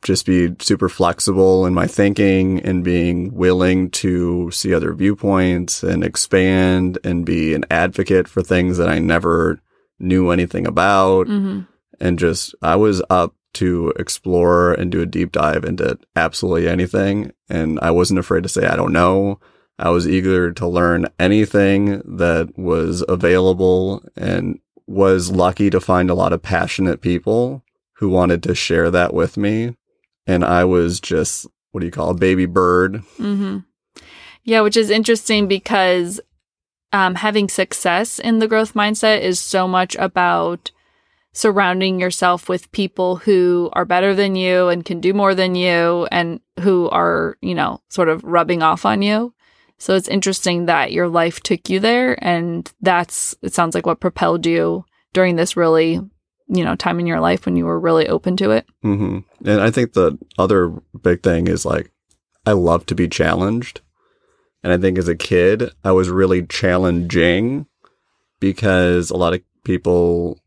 just 0.01 0.25
be 0.25 0.55
super 0.59 0.89
flexible 0.89 1.65
in 1.67 1.75
my 1.75 1.85
thinking 1.85 2.59
and 2.61 2.83
being 2.83 3.33
willing 3.35 3.91
to 3.91 4.49
see 4.49 4.73
other 4.73 4.93
viewpoints 4.93 5.83
and 5.83 6.03
expand 6.03 6.97
and 7.03 7.23
be 7.23 7.53
an 7.53 7.65
advocate 7.69 8.27
for 8.27 8.41
things 8.41 8.77
that 8.77 8.89
I 8.89 8.97
never 8.97 9.59
knew 9.99 10.31
anything 10.31 10.65
about 10.65 11.27
hmm 11.27 11.61
and 12.01 12.17
just 12.19 12.55
I 12.61 12.75
was 12.75 13.01
up 13.09 13.35
to 13.53 13.93
explore 13.97 14.73
and 14.73 14.91
do 14.91 15.01
a 15.01 15.05
deep 15.05 15.31
dive 15.31 15.63
into 15.63 15.97
absolutely 16.15 16.67
anything 16.67 17.31
and 17.49 17.79
I 17.81 17.91
wasn't 17.91 18.19
afraid 18.19 18.43
to 18.43 18.49
say 18.49 18.65
I 18.65 18.75
don't 18.75 18.93
know. 18.93 19.39
I 19.77 19.89
was 19.89 20.07
eager 20.07 20.51
to 20.53 20.67
learn 20.67 21.07
anything 21.19 22.01
that 22.05 22.57
was 22.57 23.03
available 23.09 24.03
and 24.15 24.59
was 24.87 25.31
lucky 25.31 25.69
to 25.69 25.79
find 25.79 26.09
a 26.09 26.15
lot 26.15 26.33
of 26.33 26.41
passionate 26.41 27.01
people 27.01 27.63
who 27.93 28.09
wanted 28.09 28.43
to 28.43 28.55
share 28.55 28.91
that 28.91 29.13
with 29.13 29.37
me 29.37 29.75
and 30.27 30.45
I 30.45 30.65
was 30.65 30.99
just 30.99 31.47
what 31.71 31.79
do 31.79 31.85
you 31.85 31.91
call 31.91 32.09
a 32.09 32.15
baby 32.15 32.45
bird? 32.45 32.97
hmm 33.17 33.59
Yeah, 34.43 34.61
which 34.61 34.77
is 34.77 34.89
interesting 34.89 35.47
because 35.47 36.19
um, 36.93 37.15
having 37.15 37.47
success 37.47 38.19
in 38.19 38.39
the 38.39 38.47
growth 38.47 38.73
mindset 38.73 39.21
is 39.21 39.39
so 39.39 39.67
much 39.67 39.95
about 39.95 40.71
surrounding 41.33 41.99
yourself 41.99 42.49
with 42.49 42.71
people 42.71 43.17
who 43.17 43.69
are 43.73 43.85
better 43.85 44.13
than 44.13 44.35
you 44.35 44.67
and 44.67 44.83
can 44.83 44.99
do 44.99 45.13
more 45.13 45.33
than 45.33 45.55
you 45.55 46.07
and 46.11 46.41
who 46.59 46.89
are, 46.89 47.37
you 47.41 47.55
know, 47.55 47.81
sort 47.89 48.09
of 48.09 48.23
rubbing 48.23 48.61
off 48.61 48.85
on 48.85 49.01
you. 49.01 49.33
So 49.77 49.95
it's 49.95 50.09
interesting 50.09 50.65
that 50.65 50.91
your 50.91 51.07
life 51.07 51.39
took 51.39 51.69
you 51.69 51.79
there. 51.79 52.21
And 52.23 52.71
that's, 52.81 53.33
it 53.41 53.53
sounds 53.53 53.73
like 53.73 53.85
what 53.85 53.99
propelled 53.99 54.45
you 54.45 54.85
during 55.13 55.37
this 55.37 55.57
really, 55.57 55.93
you 56.47 56.63
know, 56.65 56.75
time 56.75 56.99
in 56.99 57.07
your 57.07 57.21
life 57.21 57.45
when 57.45 57.55
you 57.55 57.65
were 57.65 57.79
really 57.79 58.07
open 58.07 58.35
to 58.37 58.51
it. 58.51 58.65
hmm 58.81 59.19
And 59.45 59.61
I 59.61 59.71
think 59.71 59.93
the 59.93 60.19
other 60.37 60.69
big 61.01 61.23
thing 61.23 61.47
is 61.47 61.65
like, 61.65 61.91
I 62.45 62.51
love 62.51 62.85
to 62.87 62.95
be 62.95 63.07
challenged. 63.07 63.81
And 64.63 64.73
I 64.73 64.77
think 64.77 64.97
as 64.97 65.07
a 65.07 65.15
kid, 65.15 65.71
I 65.83 65.93
was 65.93 66.09
really 66.09 66.45
challenging 66.45 67.65
because 68.39 69.09
a 69.09 69.17
lot 69.17 69.33
of 69.33 69.41
people 69.63 70.40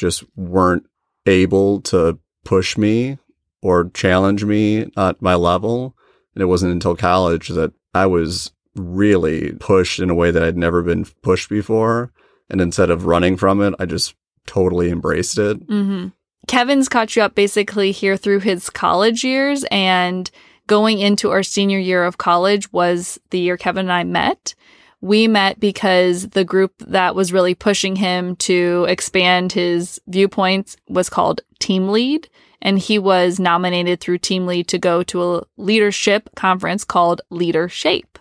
just 0.00 0.24
weren't 0.34 0.86
able 1.26 1.80
to 1.82 2.18
push 2.44 2.76
me 2.78 3.18
or 3.62 3.90
challenge 3.90 4.44
me 4.44 4.90
at 4.96 5.20
my 5.20 5.34
level. 5.34 5.94
And 6.34 6.42
it 6.42 6.46
wasn't 6.46 6.72
until 6.72 6.96
college 6.96 7.48
that 7.48 7.72
I 7.94 8.06
was 8.06 8.50
really 8.74 9.52
pushed 9.52 10.00
in 10.00 10.08
a 10.08 10.14
way 10.14 10.30
that 10.30 10.42
I'd 10.42 10.56
never 10.56 10.82
been 10.82 11.04
pushed 11.22 11.50
before. 11.50 12.12
And 12.48 12.60
instead 12.60 12.90
of 12.90 13.04
running 13.04 13.36
from 13.36 13.60
it, 13.60 13.74
I 13.78 13.84
just 13.84 14.14
totally 14.46 14.90
embraced 14.90 15.38
it. 15.38 15.58
hmm 15.68 16.08
Kevin's 16.48 16.88
caught 16.88 17.14
you 17.14 17.22
up 17.22 17.34
basically 17.34 17.92
here 17.92 18.16
through 18.16 18.40
his 18.40 18.70
college 18.70 19.22
years, 19.22 19.64
and 19.70 20.28
going 20.66 20.98
into 20.98 21.30
our 21.30 21.42
senior 21.42 21.78
year 21.78 22.02
of 22.02 22.16
college 22.16 22.72
was 22.72 23.20
the 23.28 23.38
year 23.38 23.58
Kevin 23.58 23.84
and 23.84 23.92
I 23.92 24.04
met. 24.04 24.54
We 25.00 25.28
met 25.28 25.58
because 25.58 26.28
the 26.30 26.44
group 26.44 26.74
that 26.78 27.14
was 27.14 27.32
really 27.32 27.54
pushing 27.54 27.96
him 27.96 28.36
to 28.36 28.86
expand 28.88 29.52
his 29.52 30.00
viewpoints 30.06 30.76
was 30.88 31.08
called 31.08 31.40
Team 31.58 31.88
Lead. 31.88 32.28
And 32.62 32.78
he 32.78 32.98
was 32.98 33.40
nominated 33.40 34.00
through 34.00 34.18
Team 34.18 34.46
Lead 34.46 34.68
to 34.68 34.78
go 34.78 35.02
to 35.04 35.36
a 35.36 35.42
leadership 35.56 36.28
conference 36.36 36.84
called 36.84 37.22
LeaderShape. 37.32 38.18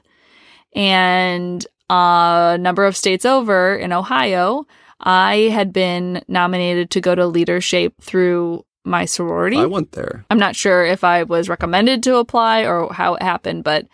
And 0.73 1.65
a 1.89 2.57
number 2.59 2.85
of 2.85 2.95
states 2.95 3.25
over 3.25 3.75
in 3.75 3.91
Ohio, 3.91 4.65
I 5.01 5.49
had 5.51 5.73
been 5.73 6.23
nominated 6.27 6.89
to 6.91 7.01
go 7.01 7.15
to 7.15 7.23
LeaderShape 7.23 7.93
through 8.01 8.65
my 8.85 9.05
sorority. 9.05 9.57
I 9.57 9.65
went 9.65 9.91
there. 9.91 10.25
I'm 10.29 10.39
not 10.39 10.55
sure 10.55 10.85
if 10.85 11.03
I 11.03 11.23
was 11.23 11.49
recommended 11.49 12.03
to 12.03 12.17
apply 12.17 12.63
or 12.63 12.93
how 12.93 13.15
it 13.15 13.21
happened, 13.21 13.63
but 13.63 13.87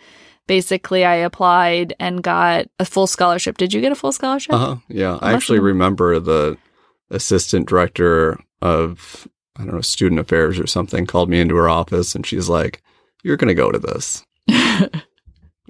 basically 0.46 1.04
I 1.04 1.16
applied 1.16 1.94
and 1.98 2.22
got 2.22 2.66
a 2.78 2.84
full 2.84 3.06
scholarship. 3.06 3.58
Did 3.58 3.72
you 3.72 3.80
get 3.80 3.92
a 3.92 3.96
full 3.96 4.12
scholarship? 4.12 4.54
Uh 4.54 4.58
huh. 4.58 4.76
Yeah, 4.88 5.18
I 5.20 5.32
actually 5.32 5.60
remember 5.60 6.18
the 6.18 6.56
assistant 7.10 7.68
director 7.68 8.38
of 8.62 9.28
I 9.56 9.64
don't 9.64 9.74
know 9.74 9.80
student 9.80 10.20
affairs 10.20 10.58
or 10.58 10.66
something 10.66 11.06
called 11.06 11.30
me 11.30 11.40
into 11.40 11.56
her 11.56 11.68
office, 11.68 12.14
and 12.14 12.26
she's 12.26 12.48
like, 12.48 12.82
"You're 13.22 13.36
gonna 13.36 13.54
go 13.54 13.70
to 13.70 13.78
this." 13.78 14.24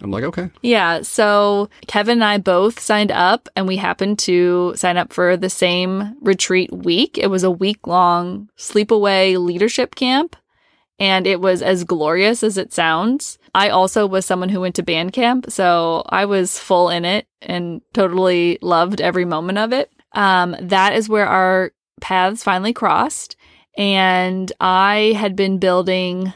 I'm 0.03 0.11
like, 0.11 0.25
"Okay." 0.25 0.51
Yeah. 0.63 1.03
So 1.03 1.71
Kevin 1.87 2.19
and 2.19 2.25
I 2.25 2.39
both 2.39 2.81
signed 2.81 3.13
up 3.13 3.49
and 3.57 3.67
we 3.67 3.77
happened 3.77 4.19
to 4.21 4.75
sign 4.77 4.97
up 4.97 5.13
for 5.13 5.37
the 5.37 5.51
same 5.51 6.17
retreat 6.21 6.73
week. 6.73 7.17
It 7.17 7.29
was 7.29 7.45
a 7.45 7.51
week 7.51 7.87
long 7.87 8.51
sleepaway 8.59 9.39
leadership 9.39 9.95
camp 9.95 10.37
and 10.99 11.27
it 11.27 11.41
was 11.41 11.63
as 11.63 11.85
glorious 11.85 12.43
as 12.43 12.57
it 12.59 12.73
sounds. 12.73 13.39
I 13.57 13.71
also 13.71 14.07
was 14.07 14.27
someone 14.27 14.51
who 14.51 14.61
went 14.61 14.75
to 14.75 14.83
band 14.83 15.15
camp, 15.15 15.47
so 15.49 16.03
I 16.11 16.27
was 16.27 16.59
full 16.59 16.91
in 16.91 17.07
it 17.07 17.27
and 17.41 17.81
totally 17.95 18.59
loved 18.61 19.01
every 19.01 19.25
moment 19.25 19.57
of 19.57 19.73
it. 19.73 19.91
Um, 20.13 20.55
that 20.61 20.93
is 20.93 21.09
where 21.09 21.27
our 21.27 21.73
paths 22.03 22.45
finally 22.45 22.75
crossed. 22.75 23.35
And 23.79 24.53
I 24.61 25.15
had 25.17 25.37
been 25.37 25.57
building 25.57 26.35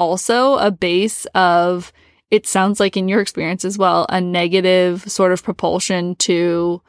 also 0.00 0.56
a 0.56 0.70
base 0.70 1.26
of 1.34 1.92
it 2.30 2.46
sounds 2.46 2.80
like 2.80 2.96
in 2.96 3.08
your 3.08 3.20
experience 3.20 3.66
as 3.66 3.76
well 3.76 4.06
a 4.08 4.18
negative 4.18 5.02
sort 5.02 5.32
of 5.32 5.44
propulsion 5.44 6.16
to 6.16 6.80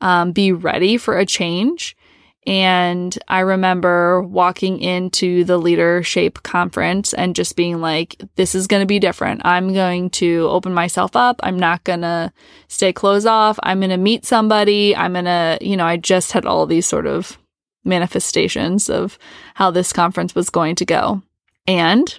um, 0.00 0.30
be 0.30 0.52
ready 0.52 0.96
for 0.96 1.18
a 1.18 1.26
change 1.26 1.96
and 2.48 3.18
i 3.28 3.40
remember 3.40 4.22
walking 4.22 4.80
into 4.80 5.44
the 5.44 5.60
LeaderShape 5.60 6.42
conference 6.42 7.12
and 7.12 7.36
just 7.36 7.56
being 7.56 7.80
like 7.82 8.16
this 8.36 8.54
is 8.54 8.66
going 8.66 8.80
to 8.80 8.86
be 8.86 8.98
different. 8.98 9.42
I'm 9.44 9.74
going 9.74 10.10
to 10.10 10.48
open 10.50 10.72
myself 10.72 11.14
up. 11.14 11.38
I'm 11.42 11.58
not 11.58 11.84
going 11.84 12.00
to 12.00 12.32
stay 12.68 12.92
closed 12.92 13.26
off. 13.26 13.58
I'm 13.62 13.80
going 13.80 13.90
to 13.90 13.98
meet 13.98 14.24
somebody. 14.24 14.96
I'm 14.96 15.12
going 15.12 15.26
to 15.26 15.58
you 15.60 15.76
know 15.76 15.84
i 15.84 15.96
just 15.96 16.32
had 16.32 16.46
all 16.46 16.66
these 16.66 16.86
sort 16.86 17.06
of 17.06 17.36
manifestations 17.84 18.88
of 18.88 19.18
how 19.54 19.70
this 19.70 19.92
conference 19.92 20.34
was 20.34 20.50
going 20.50 20.74
to 20.76 20.84
go. 20.84 21.22
And 21.66 22.18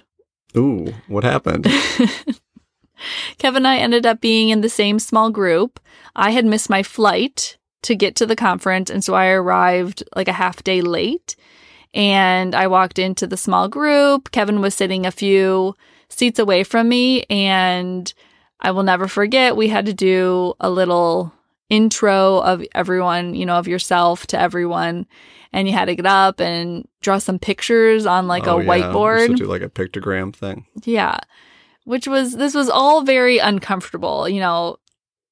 Ooh, 0.56 0.94
what 1.08 1.24
happened? 1.24 1.66
Kevin 3.38 3.64
and 3.64 3.68
I 3.68 3.78
ended 3.78 4.06
up 4.06 4.20
being 4.20 4.50
in 4.50 4.60
the 4.60 4.68
same 4.68 4.98
small 4.98 5.30
group. 5.30 5.80
I 6.14 6.30
had 6.30 6.44
missed 6.44 6.70
my 6.70 6.82
flight 6.82 7.56
to 7.82 7.94
get 7.96 8.16
to 8.16 8.26
the 8.26 8.36
conference, 8.36 8.90
and 8.90 9.02
so 9.02 9.14
I 9.14 9.28
arrived 9.28 10.02
like 10.14 10.28
a 10.28 10.32
half 10.32 10.62
day 10.64 10.80
late. 10.82 11.36
And 11.92 12.54
I 12.54 12.68
walked 12.68 12.98
into 13.00 13.26
the 13.26 13.36
small 13.36 13.66
group. 13.66 14.30
Kevin 14.30 14.60
was 14.60 14.74
sitting 14.76 15.06
a 15.06 15.10
few 15.10 15.74
seats 16.08 16.38
away 16.38 16.62
from 16.62 16.88
me, 16.88 17.24
and 17.28 18.12
I 18.60 18.70
will 18.70 18.84
never 18.84 19.08
forget 19.08 19.56
we 19.56 19.68
had 19.68 19.86
to 19.86 19.92
do 19.94 20.54
a 20.60 20.70
little 20.70 21.32
intro 21.68 22.38
of 22.40 22.62
everyone, 22.74 23.34
you 23.34 23.44
know, 23.46 23.54
of 23.56 23.66
yourself 23.66 24.26
to 24.28 24.38
everyone. 24.40 25.06
And 25.52 25.66
you 25.66 25.74
had 25.74 25.86
to 25.86 25.96
get 25.96 26.06
up 26.06 26.40
and 26.40 26.86
draw 27.00 27.18
some 27.18 27.40
pictures 27.40 28.06
on 28.06 28.28
like 28.28 28.46
Oh, 28.46 28.58
a 28.60 28.62
yeah. 28.62 28.68
Whiteboard. 28.70 29.26
to 29.28 29.34
do 29.34 29.46
like 29.46 29.62
a 29.62 29.68
pictogram 29.68 30.32
thing. 30.34 30.66
Yeah. 30.84 31.18
Which 31.84 32.06
was 32.06 32.36
this 32.36 32.54
was 32.54 32.68
all 32.68 33.02
very 33.02 33.38
uncomfortable. 33.38 34.28
You 34.28 34.38
know, 34.40 34.76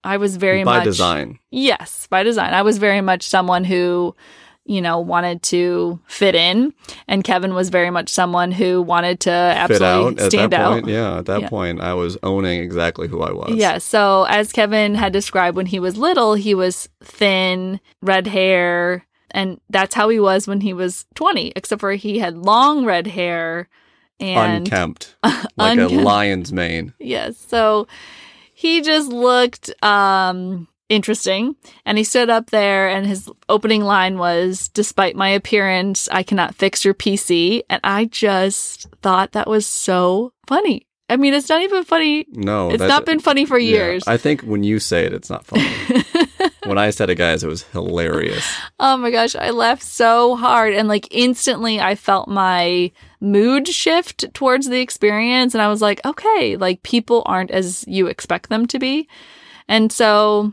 I 0.05 0.17
was 0.17 0.37
very 0.37 0.65
by 0.65 0.73
much 0.77 0.81
by 0.81 0.85
design. 0.85 1.39
Yes, 1.51 2.07
by 2.09 2.23
design. 2.23 2.55
I 2.55 2.63
was 2.63 2.79
very 2.79 3.01
much 3.01 3.23
someone 3.27 3.65
who, 3.65 4.15
you 4.65 4.81
know, 4.81 5.01
wanted 5.01 5.43
to 5.45 5.99
fit 6.07 6.35
in, 6.35 6.73
and 7.09 7.25
Kevin 7.25 7.55
was 7.55 7.69
very 7.69 7.91
much 7.91 8.09
someone 8.09 8.53
who 8.53 8.81
wanted 8.83 9.21
to 9.21 9.31
Fit 9.31 9.83
absolutely 9.83 9.87
out 9.87 10.21
at 10.21 10.31
stand 10.31 10.53
that 10.53 10.61
out. 10.61 10.73
point. 10.75 10.89
Yeah, 10.89 11.19
at 11.19 11.27
that 11.27 11.41
Yeah. 11.43 11.49
point, 11.49 11.81
I 11.81 11.95
was 11.95 12.17
owning 12.23 12.61
exactly 12.61 13.09
who 13.09 13.23
I 13.23 13.33
was. 13.33 13.55
Yeah. 13.57 13.79
So 13.79 14.25
as 14.25 14.53
Kevin 14.53 14.95
had 14.95 15.13
described 15.13 15.57
when 15.57 15.67
he 15.67 15.81
was 15.81 15.97
little, 15.97 16.35
he 16.35 16.55
was 16.55 16.89
thin, 17.03 17.81
red 18.01 18.27
hair, 18.29 19.05
and 19.33 19.61
that's 19.69 19.95
how 19.95 20.09
he 20.11 20.21
was 20.21 20.47
when 20.47 20.61
he 20.61 20.73
was 20.73 21.07
20, 21.17 21.53
except 21.57 21.81
for 21.81 21.93
he 21.93 22.19
had 22.21 22.37
long 22.39 22.85
red 22.85 23.07
hair 23.09 23.69
and 24.21 24.59
unkempt, 24.67 25.17
like 25.57 25.79
a 25.79 25.87
lion's 25.89 26.53
mane. 26.53 26.93
Yes. 26.99 27.37
So 27.37 27.87
he 28.59 28.81
just 28.81 29.09
looked 29.09 29.71
um 29.85 30.67
interesting. 30.89 31.55
And 31.85 31.97
he 31.97 32.03
stood 32.03 32.29
up 32.29 32.51
there 32.51 32.89
and 32.89 33.07
his 33.07 33.31
opening 33.49 33.83
line 33.85 34.19
was, 34.19 34.69
Despite 34.69 35.15
my 35.15 35.29
appearance, 35.29 36.09
I 36.11 36.25
cannot 36.25 36.57
fix 36.57 36.85
your 36.85 36.95
PC. 36.95 37.63
And 37.71 37.81
I 37.85 38.07
just 38.07 38.87
thought 39.03 39.33
that 39.33 39.47
was 39.47 39.65
so 39.67 40.33
funny. 40.49 40.87
I 41.09 41.17
mean, 41.17 41.35
it's 41.35 41.49
not 41.49 41.63
even 41.63 41.85
funny. 41.85 42.27
No, 42.33 42.71
It's 42.71 42.83
not 42.83 43.07
been 43.07 43.21
funny 43.21 43.47
for 43.47 43.59
yeah. 43.59 43.71
years. 43.71 44.05
I 44.09 44.17
think 44.17 44.43
when 44.43 44.63
you 44.65 44.79
say 44.79 45.07
it, 45.07 45.13
it's 45.15 45.31
not 45.31 45.47
funny. 45.47 45.65
when 46.65 46.79
I 46.79 46.91
said 46.91 47.11
it, 47.11 47.17
guys, 47.17 47.43
it 47.43 47.49
was 47.49 47.63
hilarious. 47.65 48.45
Oh 48.79 48.97
my 48.97 49.11
gosh, 49.11 49.35
I 49.37 49.51
laughed 49.51 49.83
so 49.83 50.37
hard. 50.37 50.75
And 50.75 50.89
like 50.89 51.09
instantly, 51.11 51.81
I 51.81 51.95
felt 51.95 52.29
my 52.29 52.91
mood 53.21 53.69
shift 53.69 54.33
towards 54.35 54.69
the 54.69 54.81
experience. 54.81 55.55
And 55.55 55.63
I 55.63 55.69
was 55.69 55.83
like, 55.83 56.05
okay, 56.05 56.57
like 56.57 56.83
people 56.83 57.23
aren't 57.27 57.51
as 57.51 57.85
you 57.87 58.07
expect 58.07 58.49
them 58.49 58.67
to 58.67 58.79
be. 58.79 59.09
And 59.69 59.93
so, 59.93 60.53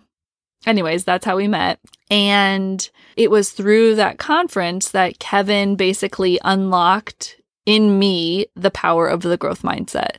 anyways, 0.66 1.04
that's 1.04 1.26
how 1.26 1.38
we 1.38 1.48
met. 1.48 1.80
And 2.10 2.88
it 3.16 3.32
was 3.32 3.52
through 3.52 3.96
that 3.96 4.18
conference 4.18 4.90
that 4.90 5.20
Kevin 5.20 5.76
basically 5.76 6.40
unlocked 6.44 7.38
in 7.66 7.98
me 7.98 8.46
the 8.56 8.72
power 8.72 9.08
of 9.08 9.22
the 9.22 9.38
growth 9.38 9.62
mindset. 9.62 10.18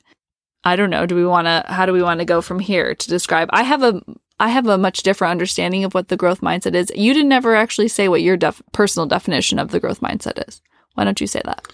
I 0.64 0.74
don't 0.74 0.90
know. 0.90 1.06
Do 1.06 1.14
we 1.14 1.26
want 1.26 1.46
to, 1.46 1.64
how 1.68 1.86
do 1.86 1.92
we 1.92 2.02
want 2.02 2.18
to 2.18 2.26
go 2.26 2.40
from 2.40 2.58
here 2.58 2.94
to 2.94 3.08
describe? 3.08 3.48
I 3.52 3.62
have 3.62 3.84
a, 3.84 4.02
I 4.38 4.48
have 4.48 4.66
a 4.66 4.78
much 4.78 5.02
different 5.02 5.30
understanding 5.30 5.84
of 5.84 5.94
what 5.94 6.08
the 6.08 6.16
growth 6.16 6.40
mindset 6.40 6.74
is. 6.74 6.92
You 6.94 7.14
didn't 7.14 7.30
never 7.30 7.54
actually 7.54 7.88
say 7.88 8.08
what 8.08 8.22
your 8.22 8.36
def- 8.36 8.62
personal 8.72 9.06
definition 9.06 9.58
of 9.58 9.70
the 9.70 9.80
growth 9.80 10.00
mindset 10.00 10.46
is. 10.46 10.60
Why 10.94 11.04
don't 11.04 11.20
you 11.20 11.26
say 11.26 11.40
that? 11.44 11.66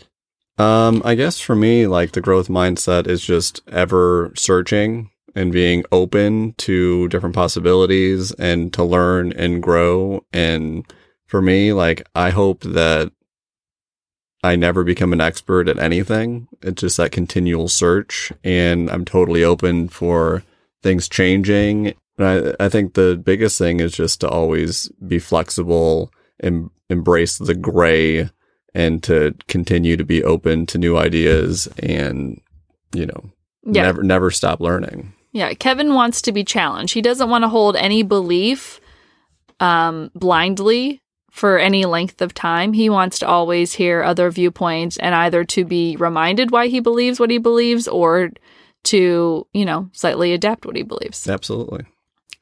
Um, 0.58 1.02
I 1.04 1.14
guess 1.14 1.40
for 1.40 1.56
me, 1.56 1.86
like 1.86 2.12
the 2.12 2.20
growth 2.20 2.48
mindset 2.48 3.06
is 3.08 3.24
just 3.24 3.62
ever 3.68 4.32
searching 4.36 5.10
and 5.34 5.50
being 5.50 5.84
open 5.90 6.54
to 6.58 7.08
different 7.08 7.34
possibilities 7.34 8.32
and 8.32 8.72
to 8.74 8.84
learn 8.84 9.32
and 9.32 9.62
grow. 9.62 10.24
And 10.32 10.84
for 11.26 11.40
me, 11.40 11.72
like 11.72 12.06
I 12.14 12.30
hope 12.30 12.60
that 12.62 13.12
I 14.44 14.56
never 14.56 14.84
become 14.84 15.12
an 15.12 15.20
expert 15.20 15.68
at 15.68 15.78
anything. 15.78 16.48
It's 16.62 16.82
just 16.82 16.96
that 16.98 17.12
continual 17.12 17.68
search 17.68 18.32
and 18.44 18.90
I'm 18.90 19.04
totally 19.04 19.42
open 19.42 19.88
for 19.88 20.42
things 20.82 21.08
changing. 21.08 21.94
And 22.18 22.54
I, 22.60 22.64
I 22.66 22.68
think 22.68 22.94
the 22.94 23.20
biggest 23.22 23.58
thing 23.58 23.80
is 23.80 23.92
just 23.92 24.20
to 24.20 24.28
always 24.28 24.88
be 25.06 25.18
flexible 25.18 26.12
and 26.40 26.70
embrace 26.90 27.38
the 27.38 27.54
gray 27.54 28.28
and 28.74 29.02
to 29.04 29.34
continue 29.48 29.96
to 29.96 30.04
be 30.04 30.22
open 30.24 30.66
to 30.66 30.78
new 30.78 30.96
ideas 30.96 31.68
and 31.78 32.40
you 32.94 33.06
know 33.06 33.30
Yeah. 33.64 33.82
never 33.82 34.02
never 34.02 34.30
stop 34.30 34.60
learning 34.60 35.12
Yeah. 35.32 35.54
Kevin 35.54 35.94
wants 35.94 36.20
to 36.22 36.32
be 36.32 36.44
challenged. 36.44 36.92
He 36.94 37.00
doesn't 37.02 37.30
want 37.30 37.42
to 37.44 37.48
hold 37.48 37.76
any 37.76 38.02
belief 38.02 38.80
um, 39.60 40.10
blindly 40.14 41.00
for 41.30 41.58
any 41.58 41.86
length 41.86 42.20
of 42.20 42.34
time. 42.34 42.72
He 42.74 42.90
wants 42.90 43.18
to 43.20 43.26
always 43.26 43.72
hear 43.72 44.02
other 44.02 44.30
viewpoints 44.30 44.96
and 44.98 45.14
either 45.14 45.44
to 45.44 45.64
be 45.64 45.96
reminded 45.96 46.50
why 46.50 46.66
he 46.68 46.80
believes 46.80 47.18
what 47.18 47.30
he 47.30 47.38
believes 47.38 47.88
or 47.88 48.30
to, 48.84 49.46
you 49.52 49.64
know, 49.64 49.88
slightly 49.92 50.32
adapt 50.34 50.66
what 50.66 50.76
he 50.76 50.82
believes. 50.82 51.26
absolutely 51.28 51.86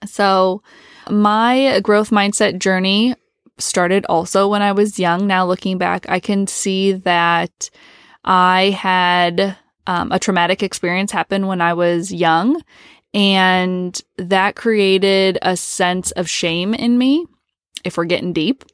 So, 0.04 0.62
my 1.08 1.80
growth 1.82 2.10
mindset 2.10 2.58
journey 2.58 3.14
started 3.58 4.06
also 4.06 4.48
when 4.48 4.62
I 4.62 4.72
was 4.72 4.98
young. 4.98 5.26
Now, 5.26 5.46
looking 5.46 5.78
back, 5.78 6.08
I 6.08 6.20
can 6.20 6.46
see 6.46 6.92
that 6.92 7.70
I 8.24 8.70
had 8.70 9.56
um, 9.86 10.12
a 10.12 10.18
traumatic 10.18 10.62
experience 10.62 11.12
happen 11.12 11.46
when 11.46 11.60
I 11.60 11.74
was 11.74 12.12
young, 12.12 12.62
and 13.12 14.00
that 14.16 14.56
created 14.56 15.38
a 15.42 15.56
sense 15.56 16.10
of 16.12 16.28
shame 16.28 16.74
in 16.74 16.98
me, 16.98 17.26
if 17.84 17.96
we're 17.96 18.04
getting 18.04 18.32
deep. 18.32 18.64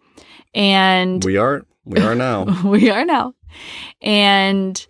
And 0.55 1.25
we 1.25 1.37
are 1.37 1.65
we 1.85 2.01
are 2.01 2.15
now 2.15 2.45
we 2.65 2.91
are 2.91 3.05
now. 3.05 3.35
And 4.01 4.87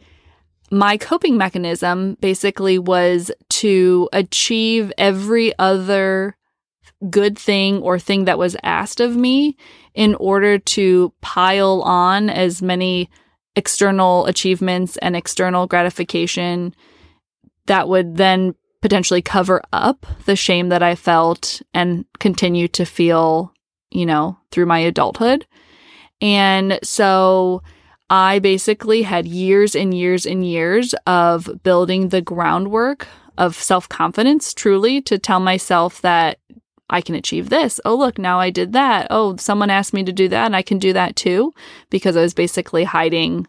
my 0.70 0.96
coping 0.96 1.36
mechanism 1.36 2.16
basically 2.20 2.78
was 2.78 3.30
to 3.48 4.08
achieve 4.12 4.92
every 4.98 5.56
other 5.58 6.36
good 7.10 7.38
thing 7.38 7.78
or 7.82 7.98
thing 7.98 8.24
that 8.24 8.38
was 8.38 8.56
asked 8.62 9.00
of 9.00 9.16
me 9.16 9.56
in 9.94 10.14
order 10.16 10.58
to 10.58 11.12
pile 11.20 11.82
on 11.82 12.30
as 12.30 12.62
many 12.62 13.08
external 13.54 14.26
achievements 14.26 14.96
and 14.98 15.16
external 15.16 15.66
gratification 15.66 16.74
that 17.66 17.88
would 17.88 18.16
then 18.16 18.54
potentially 18.82 19.22
cover 19.22 19.60
up 19.72 20.06
the 20.26 20.36
shame 20.36 20.68
that 20.68 20.82
I 20.82 20.94
felt 20.94 21.62
and 21.74 22.04
continue 22.18 22.68
to 22.68 22.84
feel, 22.84 23.52
you 23.90 24.06
know, 24.06 24.38
through 24.50 24.66
my 24.66 24.78
adulthood. 24.78 25.46
And 26.20 26.78
so 26.82 27.62
I 28.08 28.38
basically 28.38 29.02
had 29.02 29.26
years 29.26 29.74
and 29.74 29.92
years 29.92 30.26
and 30.26 30.46
years 30.46 30.94
of 31.06 31.62
building 31.62 32.08
the 32.08 32.20
groundwork 32.20 33.08
of 33.36 33.56
self 33.56 33.88
confidence, 33.88 34.54
truly, 34.54 35.00
to 35.02 35.18
tell 35.18 35.40
myself 35.40 36.00
that 36.02 36.38
I 36.88 37.00
can 37.00 37.14
achieve 37.14 37.48
this. 37.48 37.80
Oh, 37.84 37.96
look, 37.96 38.18
now 38.18 38.38
I 38.38 38.50
did 38.50 38.72
that. 38.72 39.08
Oh, 39.10 39.36
someone 39.36 39.70
asked 39.70 39.92
me 39.92 40.04
to 40.04 40.12
do 40.12 40.28
that, 40.28 40.46
and 40.46 40.56
I 40.56 40.62
can 40.62 40.78
do 40.78 40.92
that 40.92 41.16
too, 41.16 41.52
because 41.90 42.16
I 42.16 42.22
was 42.22 42.34
basically 42.34 42.84
hiding 42.84 43.46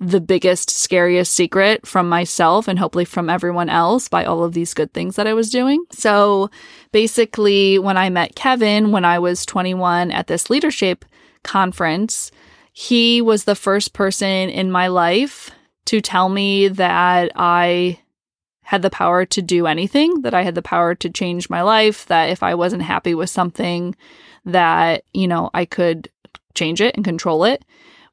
the 0.00 0.20
biggest, 0.20 0.70
scariest 0.70 1.34
secret 1.34 1.86
from 1.86 2.08
myself 2.08 2.66
and 2.66 2.78
hopefully 2.78 3.04
from 3.04 3.30
everyone 3.30 3.68
else 3.68 4.08
by 4.08 4.24
all 4.24 4.42
of 4.42 4.52
these 4.52 4.74
good 4.74 4.92
things 4.92 5.16
that 5.16 5.26
I 5.26 5.34
was 5.34 5.50
doing. 5.50 5.84
So 5.92 6.50
basically, 6.90 7.78
when 7.78 7.96
I 7.96 8.10
met 8.10 8.34
Kevin 8.34 8.90
when 8.90 9.04
I 9.04 9.18
was 9.18 9.46
21 9.46 10.10
at 10.10 10.26
this 10.26 10.50
leadership 10.50 11.04
conference, 11.44 12.32
he 12.76 13.22
was 13.22 13.44
the 13.44 13.54
first 13.54 13.92
person 13.92 14.50
in 14.50 14.68
my 14.68 14.88
life 14.88 15.52
to 15.84 16.00
tell 16.00 16.28
me 16.28 16.66
that 16.66 17.30
I 17.36 18.00
had 18.62 18.82
the 18.82 18.90
power 18.90 19.24
to 19.26 19.40
do 19.40 19.68
anything, 19.68 20.22
that 20.22 20.34
I 20.34 20.42
had 20.42 20.56
the 20.56 20.62
power 20.62 20.96
to 20.96 21.08
change 21.08 21.48
my 21.48 21.62
life, 21.62 22.04
that 22.06 22.30
if 22.30 22.42
I 22.42 22.56
wasn't 22.56 22.82
happy 22.82 23.14
with 23.14 23.30
something, 23.30 23.94
that, 24.44 25.04
you 25.12 25.28
know, 25.28 25.50
I 25.54 25.66
could 25.66 26.10
change 26.54 26.80
it 26.80 26.96
and 26.96 27.04
control 27.04 27.44
it, 27.44 27.64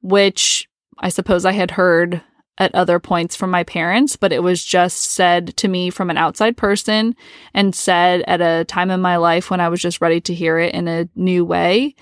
which 0.03 0.69
I 0.99 1.09
suppose 1.09 1.43
I 1.43 1.53
had 1.53 1.71
heard 1.71 2.21
at 2.59 2.75
other 2.75 2.99
points 2.99 3.35
from 3.35 3.49
my 3.49 3.63
parents, 3.63 4.15
but 4.15 4.31
it 4.31 4.43
was 4.43 4.63
just 4.63 5.05
said 5.05 5.57
to 5.57 5.67
me 5.67 5.89
from 5.89 6.11
an 6.11 6.17
outside 6.17 6.55
person 6.55 7.15
and 7.55 7.73
said 7.73 8.23
at 8.27 8.41
a 8.41 8.63
time 8.65 8.91
in 8.91 9.01
my 9.01 9.17
life 9.17 9.49
when 9.49 9.59
I 9.59 9.69
was 9.69 9.81
just 9.81 10.01
ready 10.01 10.21
to 10.21 10.35
hear 10.35 10.59
it 10.59 10.75
in 10.75 10.87
a 10.87 11.09
new 11.15 11.43
way. 11.43 11.95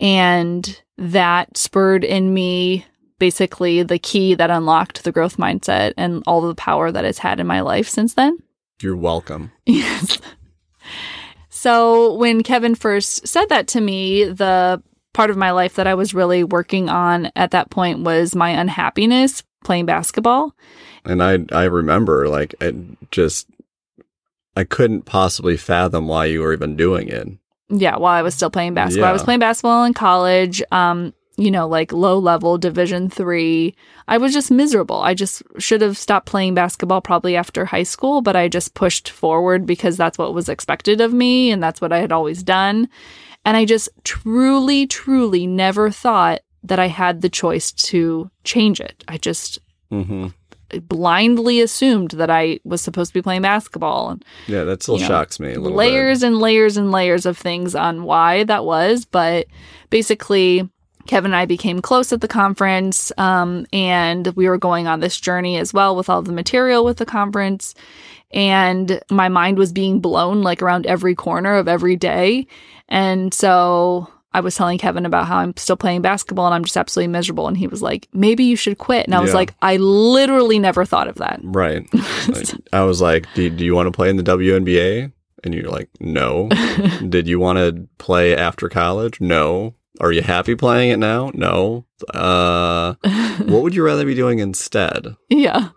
And 0.00 0.80
that 0.98 1.56
spurred 1.56 2.04
in 2.04 2.32
me 2.34 2.84
basically 3.18 3.82
the 3.82 3.98
key 3.98 4.34
that 4.34 4.50
unlocked 4.50 5.04
the 5.04 5.12
growth 5.12 5.36
mindset 5.38 5.94
and 5.96 6.22
all 6.26 6.40
the 6.42 6.54
power 6.54 6.92
that 6.92 7.04
it's 7.04 7.18
had 7.18 7.40
in 7.40 7.46
my 7.46 7.60
life 7.60 7.88
since 7.88 8.14
then. 8.14 8.38
you're 8.82 8.96
welcome 8.96 9.50
Yes. 9.66 10.18
So 11.48 12.14
when 12.14 12.42
Kevin 12.42 12.74
first 12.74 13.26
said 13.26 13.46
that 13.48 13.66
to 13.68 13.80
me, 13.80 14.24
the 14.24 14.82
part 15.14 15.30
of 15.30 15.36
my 15.38 15.50
life 15.50 15.74
that 15.76 15.86
I 15.86 15.94
was 15.94 16.12
really 16.14 16.44
working 16.44 16.90
on 16.90 17.30
at 17.34 17.52
that 17.52 17.70
point 17.70 18.00
was 18.00 18.36
my 18.36 18.50
unhappiness 18.50 19.42
playing 19.64 19.86
basketball. 19.86 20.54
and 21.04 21.22
i 21.22 21.38
i 21.50 21.64
remember 21.64 22.28
like 22.28 22.54
it 22.60 22.74
just 23.10 23.48
i 24.54 24.62
couldn't 24.62 25.02
possibly 25.06 25.56
fathom 25.56 26.06
why 26.06 26.26
you 26.26 26.40
were 26.40 26.52
even 26.52 26.76
doing 26.76 27.08
it 27.08 27.26
Yeah, 27.68 27.96
while 27.96 28.14
I 28.14 28.22
was 28.22 28.34
still 28.34 28.50
playing 28.50 28.74
basketball. 28.74 29.08
I 29.08 29.12
was 29.12 29.22
playing 29.22 29.40
basketball 29.40 29.84
in 29.84 29.94
college, 29.94 30.62
um, 30.70 31.12
you 31.36 31.50
know, 31.50 31.66
like 31.66 31.92
low 31.92 32.18
level 32.18 32.58
division 32.58 33.10
three. 33.10 33.74
I 34.08 34.18
was 34.18 34.32
just 34.32 34.50
miserable. 34.50 35.00
I 35.00 35.14
just 35.14 35.42
should 35.58 35.80
have 35.80 35.98
stopped 35.98 36.26
playing 36.26 36.54
basketball 36.54 37.00
probably 37.00 37.36
after 37.36 37.64
high 37.64 37.82
school, 37.82 38.22
but 38.22 38.36
I 38.36 38.48
just 38.48 38.74
pushed 38.74 39.10
forward 39.10 39.66
because 39.66 39.96
that's 39.96 40.16
what 40.16 40.32
was 40.32 40.48
expected 40.48 41.00
of 41.00 41.12
me 41.12 41.50
and 41.50 41.62
that's 41.62 41.80
what 41.80 41.92
I 41.92 41.98
had 41.98 42.12
always 42.12 42.42
done. 42.42 42.88
And 43.44 43.56
I 43.56 43.64
just 43.64 43.88
truly, 44.04 44.86
truly 44.86 45.46
never 45.46 45.90
thought 45.90 46.40
that 46.62 46.78
I 46.78 46.88
had 46.88 47.20
the 47.20 47.28
choice 47.28 47.72
to 47.72 48.30
change 48.44 48.80
it. 48.80 49.04
I 49.08 49.18
just 49.18 49.58
hmm 49.90 50.28
blindly 50.78 51.60
assumed 51.60 52.12
that 52.12 52.30
I 52.30 52.60
was 52.64 52.82
supposed 52.82 53.10
to 53.10 53.14
be 53.14 53.22
playing 53.22 53.42
basketball 53.42 54.10
and 54.10 54.24
yeah 54.46 54.64
that 54.64 54.82
still 54.82 54.96
You 54.96 55.02
know, 55.02 55.08
shocks 55.08 55.40
me 55.40 55.54
a 55.54 55.60
little 55.60 55.76
layers 55.76 56.22
and 56.22 56.38
layers 56.38 56.76
and 56.76 56.90
layers 56.90 57.26
of 57.26 57.36
things 57.36 57.74
on 57.74 58.04
why 58.04 58.44
that 58.44 58.64
was. 58.64 59.04
But 59.04 59.46
basically, 59.90 60.68
Kevin 61.06 61.32
and 61.32 61.36
I 61.36 61.46
became 61.46 61.80
close 61.80 62.12
at 62.12 62.20
the 62.20 62.28
conference, 62.28 63.12
um, 63.16 63.66
and 63.72 64.26
we 64.28 64.48
were 64.48 64.58
going 64.58 64.86
on 64.86 65.00
this 65.00 65.18
journey 65.20 65.56
as 65.56 65.72
well 65.72 65.94
with 65.96 66.08
all 66.08 66.22
the 66.22 66.32
material 66.32 66.84
with 66.84 66.98
the 66.98 67.06
conference. 67.06 67.74
And 68.32 69.00
my 69.10 69.28
mind 69.28 69.56
was 69.56 69.72
being 69.72 70.00
blown 70.00 70.42
like 70.42 70.62
around 70.62 70.86
every 70.86 71.14
corner 71.14 71.56
of 71.56 71.68
every 71.68 71.96
day. 71.96 72.48
And 72.88 73.32
so 73.32 74.10
I 74.36 74.40
was 74.40 74.54
telling 74.54 74.78
Kevin 74.78 75.06
about 75.06 75.26
how 75.26 75.38
I'm 75.38 75.56
still 75.56 75.76
playing 75.76 76.02
basketball 76.02 76.46
and 76.46 76.54
I'm 76.54 76.64
just 76.64 76.76
absolutely 76.76 77.10
miserable. 77.12 77.48
And 77.48 77.56
he 77.56 77.66
was 77.66 77.80
like, 77.82 78.06
maybe 78.12 78.44
you 78.44 78.54
should 78.56 78.76
quit. 78.78 79.06
And 79.06 79.14
I 79.14 79.20
was 79.20 79.30
Yeah. 79.30 79.36
like, 79.36 79.54
I 79.62 79.76
literally 79.78 80.58
never 80.58 80.84
thought 80.84 81.08
of 81.08 81.14
that. 81.16 81.40
right 81.42 81.86
Like, 82.28 82.48
i 82.72 82.82
was 82.82 83.00
like 83.00 83.26
do, 83.34 83.48
do 83.50 83.64
you 83.64 83.74
want 83.74 83.86
to 83.86 83.92
play 83.92 84.08
in 84.10 84.16
the 84.16 84.22
WNBA 84.22 85.10
And 85.44 85.54
you're 85.54 85.70
like, 85.70 85.88
no. 86.00 86.48
Did 87.08 87.26
you 87.28 87.38
want 87.40 87.58
to 87.58 87.88
play 87.98 88.36
after 88.36 88.68
college? 88.68 89.20
No. 89.20 89.74
Are 90.00 90.12
you 90.12 90.20
happy 90.22 90.54
playing 90.54 90.90
it 90.90 90.98
now? 90.98 91.30
No. 91.34 91.86
Uh, 92.12 92.94
what 93.46 93.62
would 93.62 93.74
you 93.74 93.82
rather 93.82 94.04
be 94.04 94.14
doing 94.14 94.38
instead? 94.40 95.16
yeah. 95.30 95.68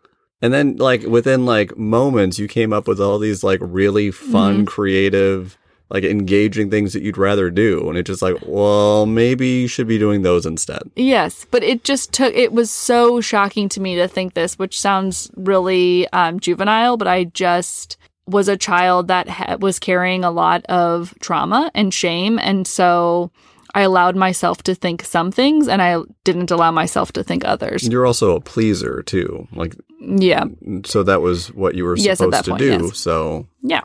And 0.42 0.54
then, 0.54 0.78
like, 0.78 1.04
within 1.04 1.46
like 1.46 1.78
moments, 1.78 2.40
you 2.40 2.48
came 2.48 2.72
up 2.72 2.88
with 2.88 3.00
all 3.02 3.20
these 3.20 3.44
like 3.44 3.60
really 3.62 4.10
fun, 4.10 4.66
creative, 4.66 5.58
like 5.90 6.04
engaging 6.04 6.70
things 6.70 6.94
that 6.94 7.02
you'd 7.02 7.18
rather 7.18 7.50
do. 7.50 7.90
And 7.90 7.98
it's 7.98 8.08
just 8.08 8.22
like, 8.22 8.36
well, 8.46 9.06
maybe 9.06 9.48
you 9.62 9.68
should 9.68 9.88
be 9.88 9.98
doing 9.98 10.22
those 10.22 10.46
instead. 10.46 10.84
Yes, 10.96 11.46
but 11.50 11.64
it 11.64 11.84
just 11.84 12.14
took, 12.14 12.34
it 12.34 12.52
was 12.52 12.70
so 12.70 13.22
shocking 13.22 13.70
to 13.70 13.82
me 13.82 13.96
to 13.96 14.08
think 14.08 14.34
this, 14.36 14.60
which 14.60 14.80
sounds 14.80 15.32
really 15.36 16.08
um, 16.10 16.40
juvenile, 16.40 16.96
but 16.98 17.08
I 17.08 17.24
just 17.26 17.98
was 18.28 18.48
a 18.48 18.56
child 18.58 19.08
that 19.08 19.28
ha- 19.28 19.58
was 19.60 19.80
carrying 19.80 20.24
a 20.24 20.30
lot 20.30 20.64
of 20.66 21.16
trauma 21.20 21.72
and 21.74 21.92
shame. 21.92 22.38
And 22.38 22.68
so 22.68 23.32
I 23.74 23.82
allowed 23.82 24.16
myself 24.16 24.62
to 24.64 24.76
think 24.76 25.04
some 25.04 25.32
things 25.32 25.68
and 25.68 25.82
I 25.82 25.98
didn't 26.24 26.52
allow 26.52 26.70
myself 26.72 27.12
to 27.14 27.24
think 27.24 27.44
others. 27.46 27.88
You're 27.88 28.06
also 28.06 28.36
a 28.36 28.40
pleaser 28.42 29.02
too. 29.02 29.48
Like, 29.56 29.76
Yeah. 30.00 30.46
so 30.86 31.02
that 31.02 31.22
was 31.22 31.52
what 31.54 31.74
you 31.74 31.84
were 31.86 31.96
Yes, 31.98 32.20
supposed 32.20 32.34
that 32.36 32.46
to 32.46 32.52
point, 32.52 32.60
do. 32.62 32.86
yes. 32.86 32.98
So 33.00 33.48
Yeah. 33.64 33.82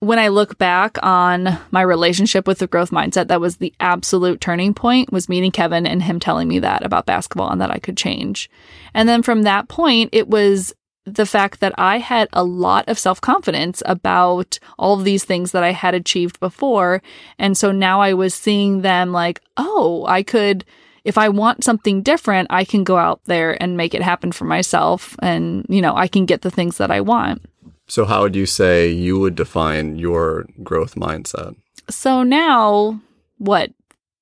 When 0.00 0.18
I 0.18 0.28
look 0.28 0.56
back 0.56 0.96
on 1.02 1.58
my 1.70 1.82
relationship 1.82 2.46
with 2.46 2.58
the 2.58 2.66
growth 2.66 2.90
mindset, 2.90 3.28
that 3.28 3.40
was 3.40 3.58
the 3.58 3.74
absolute 3.80 4.40
turning 4.40 4.72
point 4.72 5.12
was 5.12 5.28
meeting 5.28 5.50
Kevin 5.50 5.86
and 5.86 6.02
him 6.02 6.18
telling 6.18 6.48
me 6.48 6.58
that 6.58 6.84
about 6.84 7.04
basketball 7.04 7.50
and 7.50 7.60
that 7.60 7.70
I 7.70 7.78
could 7.78 7.98
change. 7.98 8.48
And 8.94 9.06
then 9.06 9.22
from 9.22 9.42
that 9.42 9.68
point, 9.68 10.08
it 10.12 10.28
was 10.28 10.74
the 11.04 11.26
fact 11.26 11.60
that 11.60 11.74
I 11.78 11.98
had 11.98 12.28
a 12.32 12.44
lot 12.44 12.88
of 12.88 12.98
self 12.98 13.20
confidence 13.20 13.82
about 13.84 14.58
all 14.78 14.98
of 14.98 15.04
these 15.04 15.24
things 15.24 15.52
that 15.52 15.62
I 15.62 15.72
had 15.72 15.94
achieved 15.94 16.40
before. 16.40 17.02
And 17.38 17.56
so 17.56 17.72
now 17.72 18.00
I 18.00 18.14
was 18.14 18.34
seeing 18.34 18.82
them 18.82 19.12
like, 19.12 19.40
oh, 19.56 20.06
I 20.06 20.22
could, 20.22 20.64
if 21.04 21.18
I 21.18 21.28
want 21.28 21.64
something 21.64 22.02
different, 22.02 22.48
I 22.50 22.64
can 22.64 22.84
go 22.84 22.96
out 22.96 23.20
there 23.24 23.60
and 23.62 23.76
make 23.76 23.94
it 23.94 24.02
happen 24.02 24.32
for 24.32 24.44
myself. 24.44 25.16
And, 25.20 25.66
you 25.68 25.82
know, 25.82 25.94
I 25.94 26.08
can 26.08 26.26
get 26.26 26.42
the 26.42 26.50
things 26.50 26.78
that 26.78 26.90
I 26.90 27.00
want. 27.00 27.42
So, 27.90 28.04
how 28.04 28.22
would 28.22 28.36
you 28.36 28.46
say 28.46 28.88
you 28.88 29.18
would 29.18 29.34
define 29.34 29.98
your 29.98 30.46
growth 30.62 30.94
mindset? 30.94 31.56
So 31.88 32.22
now, 32.22 33.00
what, 33.38 33.72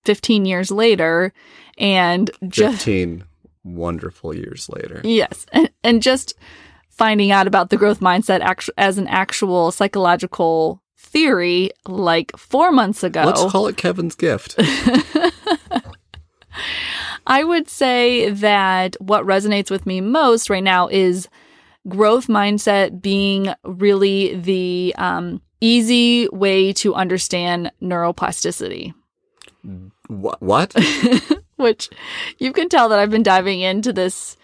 15 0.06 0.46
years 0.46 0.70
later, 0.70 1.34
and 1.76 2.30
just, 2.48 2.78
15 2.78 3.24
wonderful 3.64 4.34
years 4.34 4.70
later. 4.70 5.02
yes, 5.04 5.44
and, 5.52 5.70
and 5.84 6.00
just 6.02 6.34
finding 6.88 7.30
out 7.30 7.46
about 7.46 7.68
the 7.68 7.76
growth 7.76 8.00
mindset 8.00 8.40
actu- 8.40 8.72
as 8.78 8.96
an 8.96 9.06
actual 9.06 9.70
psychological 9.70 10.82
theory 10.96 11.70
like 11.86 12.34
four 12.38 12.72
months 12.72 13.04
ago. 13.04 13.22
Let's 13.24 13.44
call 13.52 13.66
it 13.66 13.76
Kevin's 13.76 14.14
gift. 14.14 14.54
I 17.26 17.44
would 17.44 17.68
say 17.68 18.30
that 18.30 18.96
what 18.98 19.26
resonates 19.26 19.70
with 19.70 19.84
me 19.84 20.00
most 20.00 20.48
right 20.48 20.64
now 20.64 20.88
is 20.88 21.28
growth 21.88 22.26
mindset 22.26 23.00
being 23.00 23.52
really 23.64 24.34
the 24.36 24.94
um, 24.98 25.40
easy 25.60 26.28
way 26.28 26.72
to 26.74 26.94
understand 26.94 27.70
neuroplasticity. 27.82 28.94
Wha- 30.08 30.36
what? 30.40 30.74
which 31.56 31.90
you 32.38 32.52
can 32.52 32.68
tell 32.68 32.88
that 32.88 32.98
I've 32.98 33.10
been 33.10 33.22
diving 33.22 33.60
into 33.60 33.92
this 33.92 34.36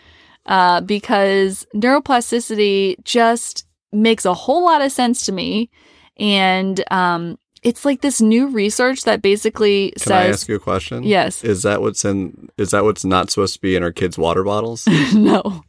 uh, 0.47 0.81
because 0.81 1.67
neuroplasticity 1.75 3.03
just 3.05 3.67
makes 3.93 4.25
a 4.25 4.35
whole 4.35 4.65
lot 4.65 4.83
of 4.83 4.93
sense 4.93 5.25
to 5.27 5.33
me. 5.33 5.71
And 6.17 6.85
um, 6.93 7.39
it's 7.63 7.85
like 7.85 8.03
this 8.03 8.21
new 8.21 8.49
research 8.49 9.05
that 9.05 9.23
basically 9.23 9.93
says 9.97 10.07
Can 10.07 10.17
I 10.17 10.27
ask 10.27 10.49
you 10.49 10.57
a 10.57 10.61
question? 10.61 11.03
yes, 11.03 11.43
Is 11.43 11.63
that 11.63 11.81
what's 11.81 12.05
in? 12.05 12.51
Is 12.59 12.71
that 12.71 12.85
what's 12.85 13.05
not 13.05 13.31
supposed 13.31 13.55
to 13.55 13.61
be 13.61 13.75
in 13.75 13.83
our 13.83 13.93
kids' 13.93 14.19
water 14.19 14.45
bottles? 14.45 14.87
no. 15.15 15.63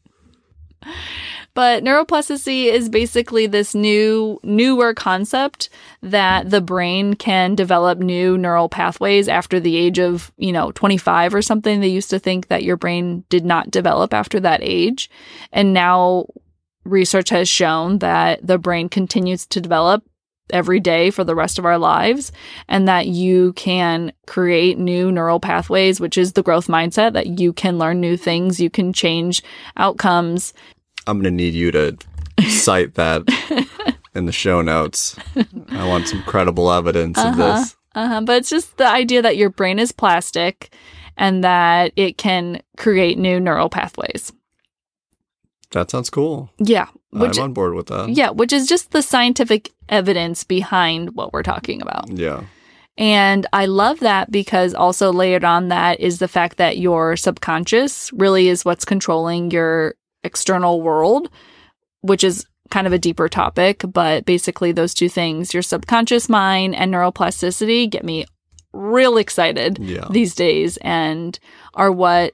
But 1.56 1.86
neuroplasticity 1.86 2.66
is 2.66 2.90
basically 2.90 3.48
this 3.48 3.74
new, 3.74 4.40
newer 4.44 4.94
concept 4.94 5.70
that 6.02 6.50
the 6.50 6.62
brain 6.62 7.14
can 7.14 7.56
develop 7.56 7.98
new 7.98 8.38
neural 8.38 8.68
pathways 8.68 9.30
after 9.30 9.60
the 9.60 9.78
age 9.78 9.98
of, 9.98 10.34
you 10.38 10.52
know, 10.52 10.72
25 10.74 11.34
or 11.34 11.42
something. 11.42 11.80
They 11.80 11.88
used 11.88 12.10
to 12.10 12.20
think 12.20 12.50
that 12.50 12.64
your 12.64 12.76
brain 12.76 13.24
did 13.30 13.46
not 13.46 13.72
develop 13.72 14.14
after 14.14 14.40
that 14.42 14.60
age. 14.62 15.10
And 15.54 15.74
now 15.74 16.28
research 16.84 17.30
has 17.30 17.48
shown 17.48 18.00
that 18.00 18.46
the 18.46 18.58
brain 18.58 18.90
continues 18.90 19.46
to 19.48 19.62
develop 19.62 20.04
every 20.52 20.80
day 20.80 21.10
for 21.10 21.24
the 21.24 21.34
rest 21.34 21.58
of 21.58 21.66
our 21.66 21.78
lives 21.78 22.32
and 22.68 22.88
that 22.88 23.08
you 23.08 23.52
can 23.54 24.14
create 24.28 24.78
new 24.78 25.12
neural 25.12 25.40
pathways 25.40 26.00
which 26.00 26.20
is 26.20 26.34
the 26.34 26.44
growth 26.44 26.68
mindset 26.68 27.14
that 27.14 27.40
you 27.40 27.52
can 27.52 27.80
learn 27.80 28.00
new 28.00 28.16
things 28.16 28.60
you 28.60 28.70
can 28.70 28.94
change 28.94 29.42
outcomes 29.76 30.54
I'm 31.08 31.20
gonna 31.20 31.32
need 31.32 31.54
you 31.54 31.72
to 31.72 31.98
cite 32.50 32.96
that 32.96 33.24
in 34.16 34.26
the 34.26 34.32
show 34.32 34.62
notes. 34.62 35.16
I 35.70 35.88
want 35.88 36.08
some 36.08 36.24
credible 36.24 36.72
evidence 36.72 37.18
of 37.18 37.38
this. 37.38 37.76
uh-huh. 37.96 38.22
but 38.22 38.38
it's 38.38 38.50
just 38.50 38.78
the 38.78 38.88
idea 38.88 39.22
that 39.22 39.38
your 39.38 39.50
brain 39.50 39.80
is 39.80 39.92
plastic 39.92 40.74
and 41.18 41.44
that 41.44 41.92
it 41.96 42.18
can 42.18 42.62
create 42.78 43.18
new 43.18 43.40
neural 43.40 43.70
pathways 43.70 44.34
That 45.72 45.90
sounds 45.90 46.10
cool. 46.10 46.50
yeah 46.60 46.88
which 47.12 47.38
I'm 47.38 47.46
on 47.46 47.54
board 47.54 47.74
with 47.76 47.88
that. 47.88 48.10
yeah 48.10 48.30
which 48.32 48.52
is 48.52 48.68
just 48.68 48.92
the 48.92 49.02
scientific 49.02 49.72
evidence 49.88 50.44
behind 50.44 51.16
what 51.16 51.32
we're 51.34 51.44
talking 51.44 51.82
about 51.82 52.10
Yeah. 52.10 52.44
And 52.98 53.46
I 53.52 53.66
love 53.66 54.00
that 54.00 54.32
because 54.32 54.74
also 54.74 55.12
layered 55.12 55.44
on 55.44 55.68
that 55.68 56.00
is 56.00 56.20
the 56.20 56.30
fact 56.30 56.56
that 56.58 56.78
your 56.78 57.18
subconscious 57.18 58.12
really 58.14 58.48
is 58.48 58.64
what's 58.64 58.86
controlling 58.86 59.52
your 59.52 59.96
external 60.26 60.82
world, 60.82 61.30
which 62.02 62.24
is 62.24 62.46
kind 62.72 62.88
of 62.88 62.94
a 62.94 63.00
deeper 63.00 63.30
topic. 63.30 63.84
But 63.94 64.26
basically, 64.26 64.72
those 64.72 64.94
two 64.94 65.10
things, 65.10 65.54
your 65.54 65.64
subconscious 65.64 66.28
mind 66.28 66.76
and 66.76 66.94
neuroplasticity, 66.94 67.90
get 67.90 68.04
me 68.04 68.26
real 68.74 69.18
excited 69.18 69.78
Yeah. 69.80 70.08
these 70.10 70.36
days 70.36 70.78
and 70.82 71.38
are 71.76 71.92
what 71.92 72.34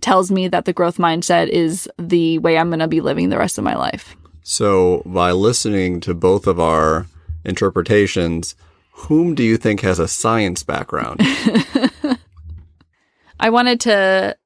tells 0.00 0.30
me 0.30 0.48
that 0.48 0.64
the 0.64 0.72
growth 0.72 0.98
mindset 0.98 1.48
is 1.48 1.88
the 1.98 2.38
way 2.38 2.56
I'm 2.56 2.68
going 2.70 2.78
to 2.80 2.88
be 2.88 3.00
living 3.00 3.28
the 3.28 3.38
rest 3.38 3.58
of 3.58 3.64
my 3.64 3.76
life. 3.76 4.16
So, 4.42 5.02
by 5.06 5.32
listening 5.32 6.00
to 6.00 6.14
both 6.14 6.46
of 6.46 6.60
our 6.60 7.06
interpretations, 7.44 8.54
whom 8.92 9.34
do 9.34 9.42
you 9.42 9.56
think 9.56 9.80
has 9.80 9.98
a 9.98 10.08
science 10.08 10.62
background? 10.62 11.20
I 13.40 13.50
wanted 13.50 13.80
to 13.80 14.36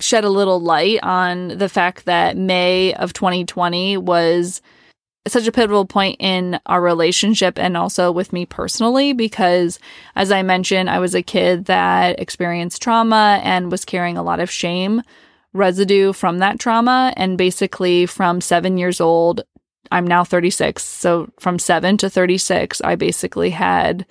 shed 0.00 0.24
a 0.24 0.30
little 0.30 0.60
light 0.60 1.00
on 1.02 1.48
the 1.48 1.68
fact 1.68 2.04
that 2.04 2.36
May 2.36 2.94
of 2.94 3.12
2020 3.12 3.96
was 3.96 4.62
such 5.26 5.46
a 5.46 5.52
pivotal 5.52 5.84
point 5.84 6.16
in 6.20 6.58
our 6.66 6.80
relationship 6.80 7.58
and 7.58 7.76
also 7.76 8.10
with 8.10 8.32
me 8.32 8.46
personally 8.46 9.12
because 9.12 9.78
as 10.16 10.32
I 10.32 10.42
mentioned 10.42 10.88
I 10.88 11.00
was 11.00 11.14
a 11.14 11.22
kid 11.22 11.66
that 11.66 12.18
experienced 12.18 12.82
trauma 12.82 13.40
and 13.42 13.70
was 13.70 13.84
carrying 13.84 14.16
a 14.16 14.22
lot 14.22 14.40
of 14.40 14.50
shame 14.50 15.02
residue 15.52 16.12
from 16.12 16.38
that 16.38 16.60
trauma. 16.60 17.12
And 17.16 17.38
basically 17.38 18.06
from 18.06 18.40
7 18.40 18.78
years 18.78 19.00
old 19.00 19.42
I'm 19.90 20.06
now 20.06 20.24
36 20.24 20.82
so 20.82 21.28
from 21.38 21.58
7 21.58 21.96
to 21.98 22.10
36 22.10 22.80
I 22.82 22.94
basically 22.94 23.50
had 23.50 24.06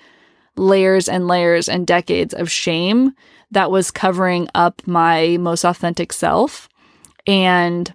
layers 0.58 1.08
and 1.08 1.28
layers 1.28 1.70
and 1.70 1.88
decades 1.88 2.34
of 2.34 2.52
shame 2.52 3.13
that 3.52 3.72
was 3.72 3.91
covering 3.91 4.48
up 4.54 4.82
my 4.86 5.38
most 5.38 5.63
authentic 5.63 6.12
self. 6.12 6.67
And 7.26 7.93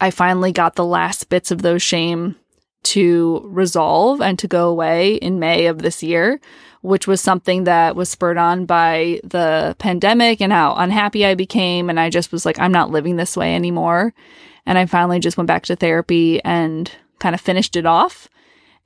I 0.00 0.10
finally 0.10 0.52
got 0.52 0.74
the 0.74 0.84
last 0.84 1.28
bits 1.28 1.50
of 1.50 1.62
those 1.62 1.82
shame 1.82 2.36
to 2.84 3.42
resolve 3.44 4.20
and 4.20 4.38
to 4.38 4.48
go 4.48 4.68
away 4.68 5.14
in 5.14 5.38
May 5.38 5.66
of 5.66 5.78
this 5.78 6.02
year, 6.02 6.40
which 6.80 7.06
was 7.06 7.20
something 7.20 7.64
that 7.64 7.94
was 7.94 8.08
spurred 8.08 8.38
on 8.38 8.66
by 8.66 9.20
the 9.22 9.76
pandemic 9.78 10.40
and 10.40 10.52
how 10.52 10.74
unhappy 10.74 11.24
I 11.24 11.34
became. 11.34 11.88
And 11.88 12.00
I 12.00 12.10
just 12.10 12.32
was 12.32 12.44
like, 12.44 12.58
I'm 12.58 12.72
not 12.72 12.90
living 12.90 13.16
this 13.16 13.36
way 13.36 13.54
anymore. 13.54 14.12
And 14.66 14.78
I 14.78 14.86
finally 14.86 15.20
just 15.20 15.36
went 15.36 15.46
back 15.46 15.64
to 15.64 15.76
therapy 15.76 16.42
and 16.44 16.90
kind 17.20 17.34
of 17.34 17.40
finished 17.40 17.76
it 17.76 17.86
off. 17.86 18.28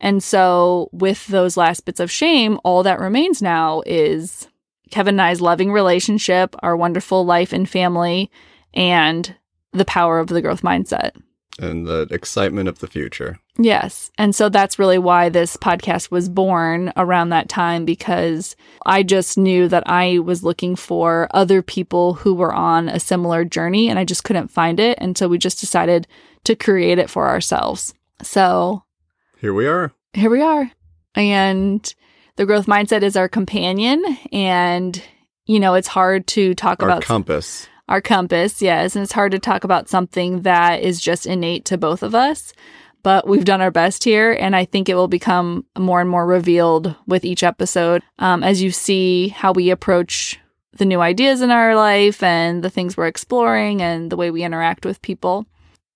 And 0.01 0.23
so, 0.23 0.89
with 0.93 1.27
those 1.29 1.57
last 1.57 1.85
bits 1.85 2.01
of 2.01 2.11
shame, 2.11 2.59
all 2.65 2.83
that 2.83 3.01
remains 3.01 3.41
now 3.41 3.83
is 3.87 4.49
Kevin 4.91 5.15
and 5.15 5.23
I's 5.23 5.41
loving 5.41 5.73
relationship, 5.73 6.55
our 6.63 6.77
wonderful 6.77 7.25
life 7.25 7.53
and 7.53 7.69
family, 7.69 8.31
and 8.75 9.35
the 9.73 9.85
power 9.85 10.19
of 10.19 10.29
the 10.29 10.43
growth 10.43 10.63
mindset. 10.63 11.13
and 11.59 11.87
the 11.87 12.07
excitement 12.11 12.69
of 12.69 12.81
the 12.81 12.87
future. 12.87 13.39
Yes. 13.59 14.11
And 14.19 14.35
so 14.35 14.51
that's 14.51 14.79
really 14.79 14.99
why 14.99 15.31
this 15.31 15.57
podcast 15.57 16.11
was 16.11 16.29
born 16.29 16.93
around 16.99 17.31
that 17.31 17.49
time 17.49 17.87
because 17.87 18.55
I 18.85 19.03
just 19.03 19.39
knew 19.39 19.67
that 19.69 19.85
I 19.87 20.19
was 20.19 20.45
looking 20.45 20.77
for 20.77 21.29
other 21.31 21.63
people 21.63 22.13
who 22.13 22.35
were 22.35 22.53
on 22.53 22.91
a 22.91 23.01
similar 23.01 23.43
journey 23.43 23.89
and 23.89 23.99
I 23.99 24.05
just 24.05 24.25
couldn't 24.25 24.49
find 24.49 24.79
it. 24.79 24.99
And 25.01 25.17
so 25.17 25.29
we 25.29 25.39
just 25.39 25.59
decided 25.59 26.07
to 26.45 26.55
create 26.55 26.99
it 26.99 27.09
for 27.09 27.27
ourselves. 27.27 27.95
So 28.23 28.83
Here 29.37 29.53
we 29.55 29.67
are. 29.67 29.93
here 30.15 30.31
we 30.31 30.41
are. 30.43 30.71
And 31.15 31.95
the 32.37 32.47
growth 32.47 32.67
mindset 32.67 33.03
is 33.03 33.17
our 33.17 33.29
companion. 33.29 34.03
And, 34.33 35.03
you 35.47 35.61
know, 35.61 35.75
it's 35.75 35.89
hard 35.89 36.27
to 36.29 36.55
talk 36.55 36.81
about 36.81 36.91
Our 36.91 36.97
about 36.99 37.03
compass. 37.05 37.69
our 37.89 38.01
compass, 38.01 38.61
yes. 38.63 38.97
And 38.97 39.03
it's 39.03 39.13
hard 39.13 39.33
to 39.33 39.39
talk 39.39 39.65
about 39.65 39.89
something 39.89 40.43
that 40.43 40.83
is 40.83 41.01
just 41.01 41.27
innate 41.27 41.65
to 41.67 41.79
both 41.79 42.03
of 42.03 42.15
us. 42.15 42.53
But 43.03 43.29
we've 43.29 43.45
done 43.45 43.61
our 43.61 43.71
best 43.71 44.05
here. 44.05 44.33
And 44.33 44.57
I 44.57 44.65
think 44.65 44.89
it 44.89 44.95
will 44.97 45.07
become 45.09 45.65
more 45.79 46.01
and 46.01 46.11
more 46.11 46.27
revealed 46.27 46.95
with 47.07 47.25
each 47.25 47.43
episode 47.43 48.03
um, 48.19 48.43
as 48.43 48.63
you 48.63 48.71
see 48.71 49.29
how 49.29 49.53
we 49.53 49.71
approach 49.71 50.41
the 50.73 50.85
new 50.85 51.01
ideas 51.01 51.41
in 51.41 51.51
our 51.51 51.75
life 51.77 52.23
and 52.23 52.63
the 52.65 52.69
things 52.71 52.97
we're 52.97 53.07
exploring 53.07 53.81
and 53.81 54.11
the 54.11 54.17
way 54.17 54.31
we 54.31 54.43
interact 54.43 54.85
with 54.85 55.01
people. 55.03 55.47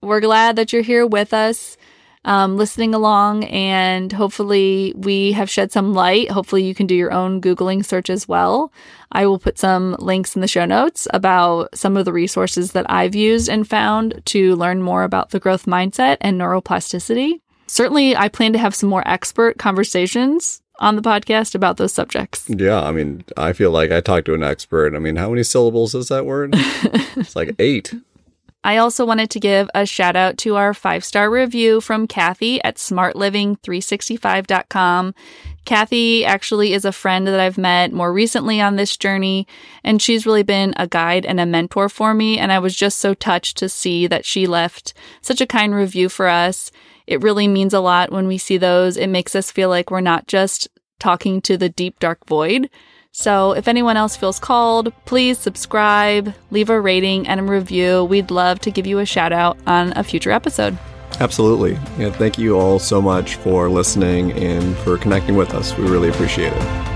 We're 0.02 0.20
glad 0.20 0.56
that 0.56 0.72
you're 0.72 0.80
here 0.82 1.06
with 1.06 1.34
us, 1.34 1.76
um, 2.24 2.56
listening 2.56 2.94
along, 2.94 3.44
and 3.44 4.12
hopefully 4.12 4.92
we 4.96 5.32
have 5.32 5.48
shed 5.48 5.72
some 5.72 5.94
light. 5.94 6.30
Hopefully 6.30 6.62
you 6.62 6.74
can 6.74 6.86
do 6.86 6.94
your 6.94 7.12
own 7.12 7.40
Googling 7.40 7.84
search 7.84 8.10
as 8.10 8.28
well. 8.28 8.72
I 9.12 9.26
will 9.26 9.38
put 9.38 9.58
some 9.58 9.96
links 9.98 10.34
in 10.34 10.42
the 10.42 10.48
show 10.48 10.64
notes 10.66 11.08
about 11.12 11.74
some 11.74 11.96
of 11.96 12.04
the 12.04 12.12
resources 12.12 12.72
that 12.72 12.90
I've 12.90 13.14
used 13.14 13.48
and 13.48 13.68
found 13.68 14.22
to 14.26 14.54
learn 14.56 14.82
more 14.82 15.02
about 15.02 15.30
the 15.30 15.40
growth 15.40 15.66
mindset 15.66 16.18
and 16.20 16.40
neuroplasticity. 16.40 17.40
Certainly, 17.66 18.16
I 18.16 18.28
plan 18.28 18.52
to 18.52 18.58
have 18.58 18.74
some 18.74 18.88
more 18.88 19.06
expert 19.06 19.58
conversations 19.58 20.60
on 20.80 20.96
the 20.96 21.02
podcast 21.02 21.54
about 21.54 21.76
those 21.76 21.92
subjects. 21.92 22.48
Yeah, 22.48 22.82
I 22.82 22.90
mean, 22.90 23.24
I 23.36 23.52
feel 23.52 23.70
like 23.70 23.92
I 23.92 24.00
talked 24.00 24.26
to 24.26 24.34
an 24.34 24.42
expert. 24.42 24.94
I 24.94 24.98
mean, 24.98 25.16
how 25.16 25.30
many 25.30 25.42
syllables 25.42 25.94
is 25.94 26.08
that 26.08 26.26
word? 26.26 26.50
it's 26.54 27.36
like 27.36 27.54
eight. 27.58 27.94
I 28.62 28.76
also 28.76 29.06
wanted 29.06 29.30
to 29.30 29.40
give 29.40 29.70
a 29.74 29.86
shout 29.86 30.16
out 30.16 30.36
to 30.38 30.56
our 30.56 30.74
five 30.74 31.04
star 31.04 31.30
review 31.30 31.80
from 31.80 32.06
Kathy 32.06 32.62
at 32.62 32.76
smartliving365.com. 32.76 35.14
Kathy 35.64 36.26
actually 36.26 36.74
is 36.74 36.84
a 36.84 36.92
friend 36.92 37.26
that 37.26 37.40
I've 37.40 37.56
met 37.56 37.90
more 37.92 38.12
recently 38.12 38.60
on 38.60 38.76
this 38.76 38.98
journey, 38.98 39.46
and 39.82 40.02
she's 40.02 40.26
really 40.26 40.42
been 40.42 40.74
a 40.76 40.86
guide 40.86 41.24
and 41.24 41.40
a 41.40 41.46
mentor 41.46 41.88
for 41.88 42.12
me. 42.12 42.38
And 42.38 42.52
I 42.52 42.58
was 42.58 42.76
just 42.76 42.98
so 42.98 43.14
touched 43.14 43.56
to 43.58 43.68
see 43.68 44.08
that 44.08 44.26
she 44.26 44.46
left 44.46 44.92
such 45.22 45.40
a 45.40 45.46
kind 45.46 45.74
review 45.74 46.10
for 46.10 46.28
us. 46.28 46.70
It 47.06 47.22
really 47.22 47.48
means 47.48 47.72
a 47.72 47.80
lot 47.80 48.12
when 48.12 48.26
we 48.26 48.36
see 48.36 48.58
those. 48.58 48.98
It 48.98 49.08
makes 49.08 49.34
us 49.34 49.50
feel 49.50 49.70
like 49.70 49.90
we're 49.90 50.00
not 50.00 50.26
just 50.26 50.68
talking 50.98 51.40
to 51.42 51.56
the 51.56 51.68
deep, 51.70 51.98
dark 51.98 52.26
void. 52.26 52.68
So 53.12 53.52
if 53.52 53.68
anyone 53.68 53.96
else 53.96 54.16
feels 54.16 54.38
called, 54.38 54.92
please 55.04 55.38
subscribe, 55.38 56.34
leave 56.50 56.70
a 56.70 56.80
rating 56.80 57.26
and 57.26 57.40
a 57.40 57.42
review. 57.42 58.04
We'd 58.04 58.30
love 58.30 58.60
to 58.60 58.70
give 58.70 58.86
you 58.86 58.98
a 58.98 59.06
shout 59.06 59.32
out 59.32 59.58
on 59.66 59.92
a 59.96 60.04
future 60.04 60.30
episode. 60.30 60.78
Absolutely. 61.18 61.72
Yeah, 61.98 62.10
thank 62.10 62.38
you 62.38 62.58
all 62.58 62.78
so 62.78 63.02
much 63.02 63.34
for 63.36 63.68
listening 63.68 64.32
and 64.32 64.76
for 64.78 64.96
connecting 64.96 65.36
with 65.36 65.54
us. 65.54 65.76
We 65.76 65.88
really 65.88 66.08
appreciate 66.08 66.52
it. 66.52 66.89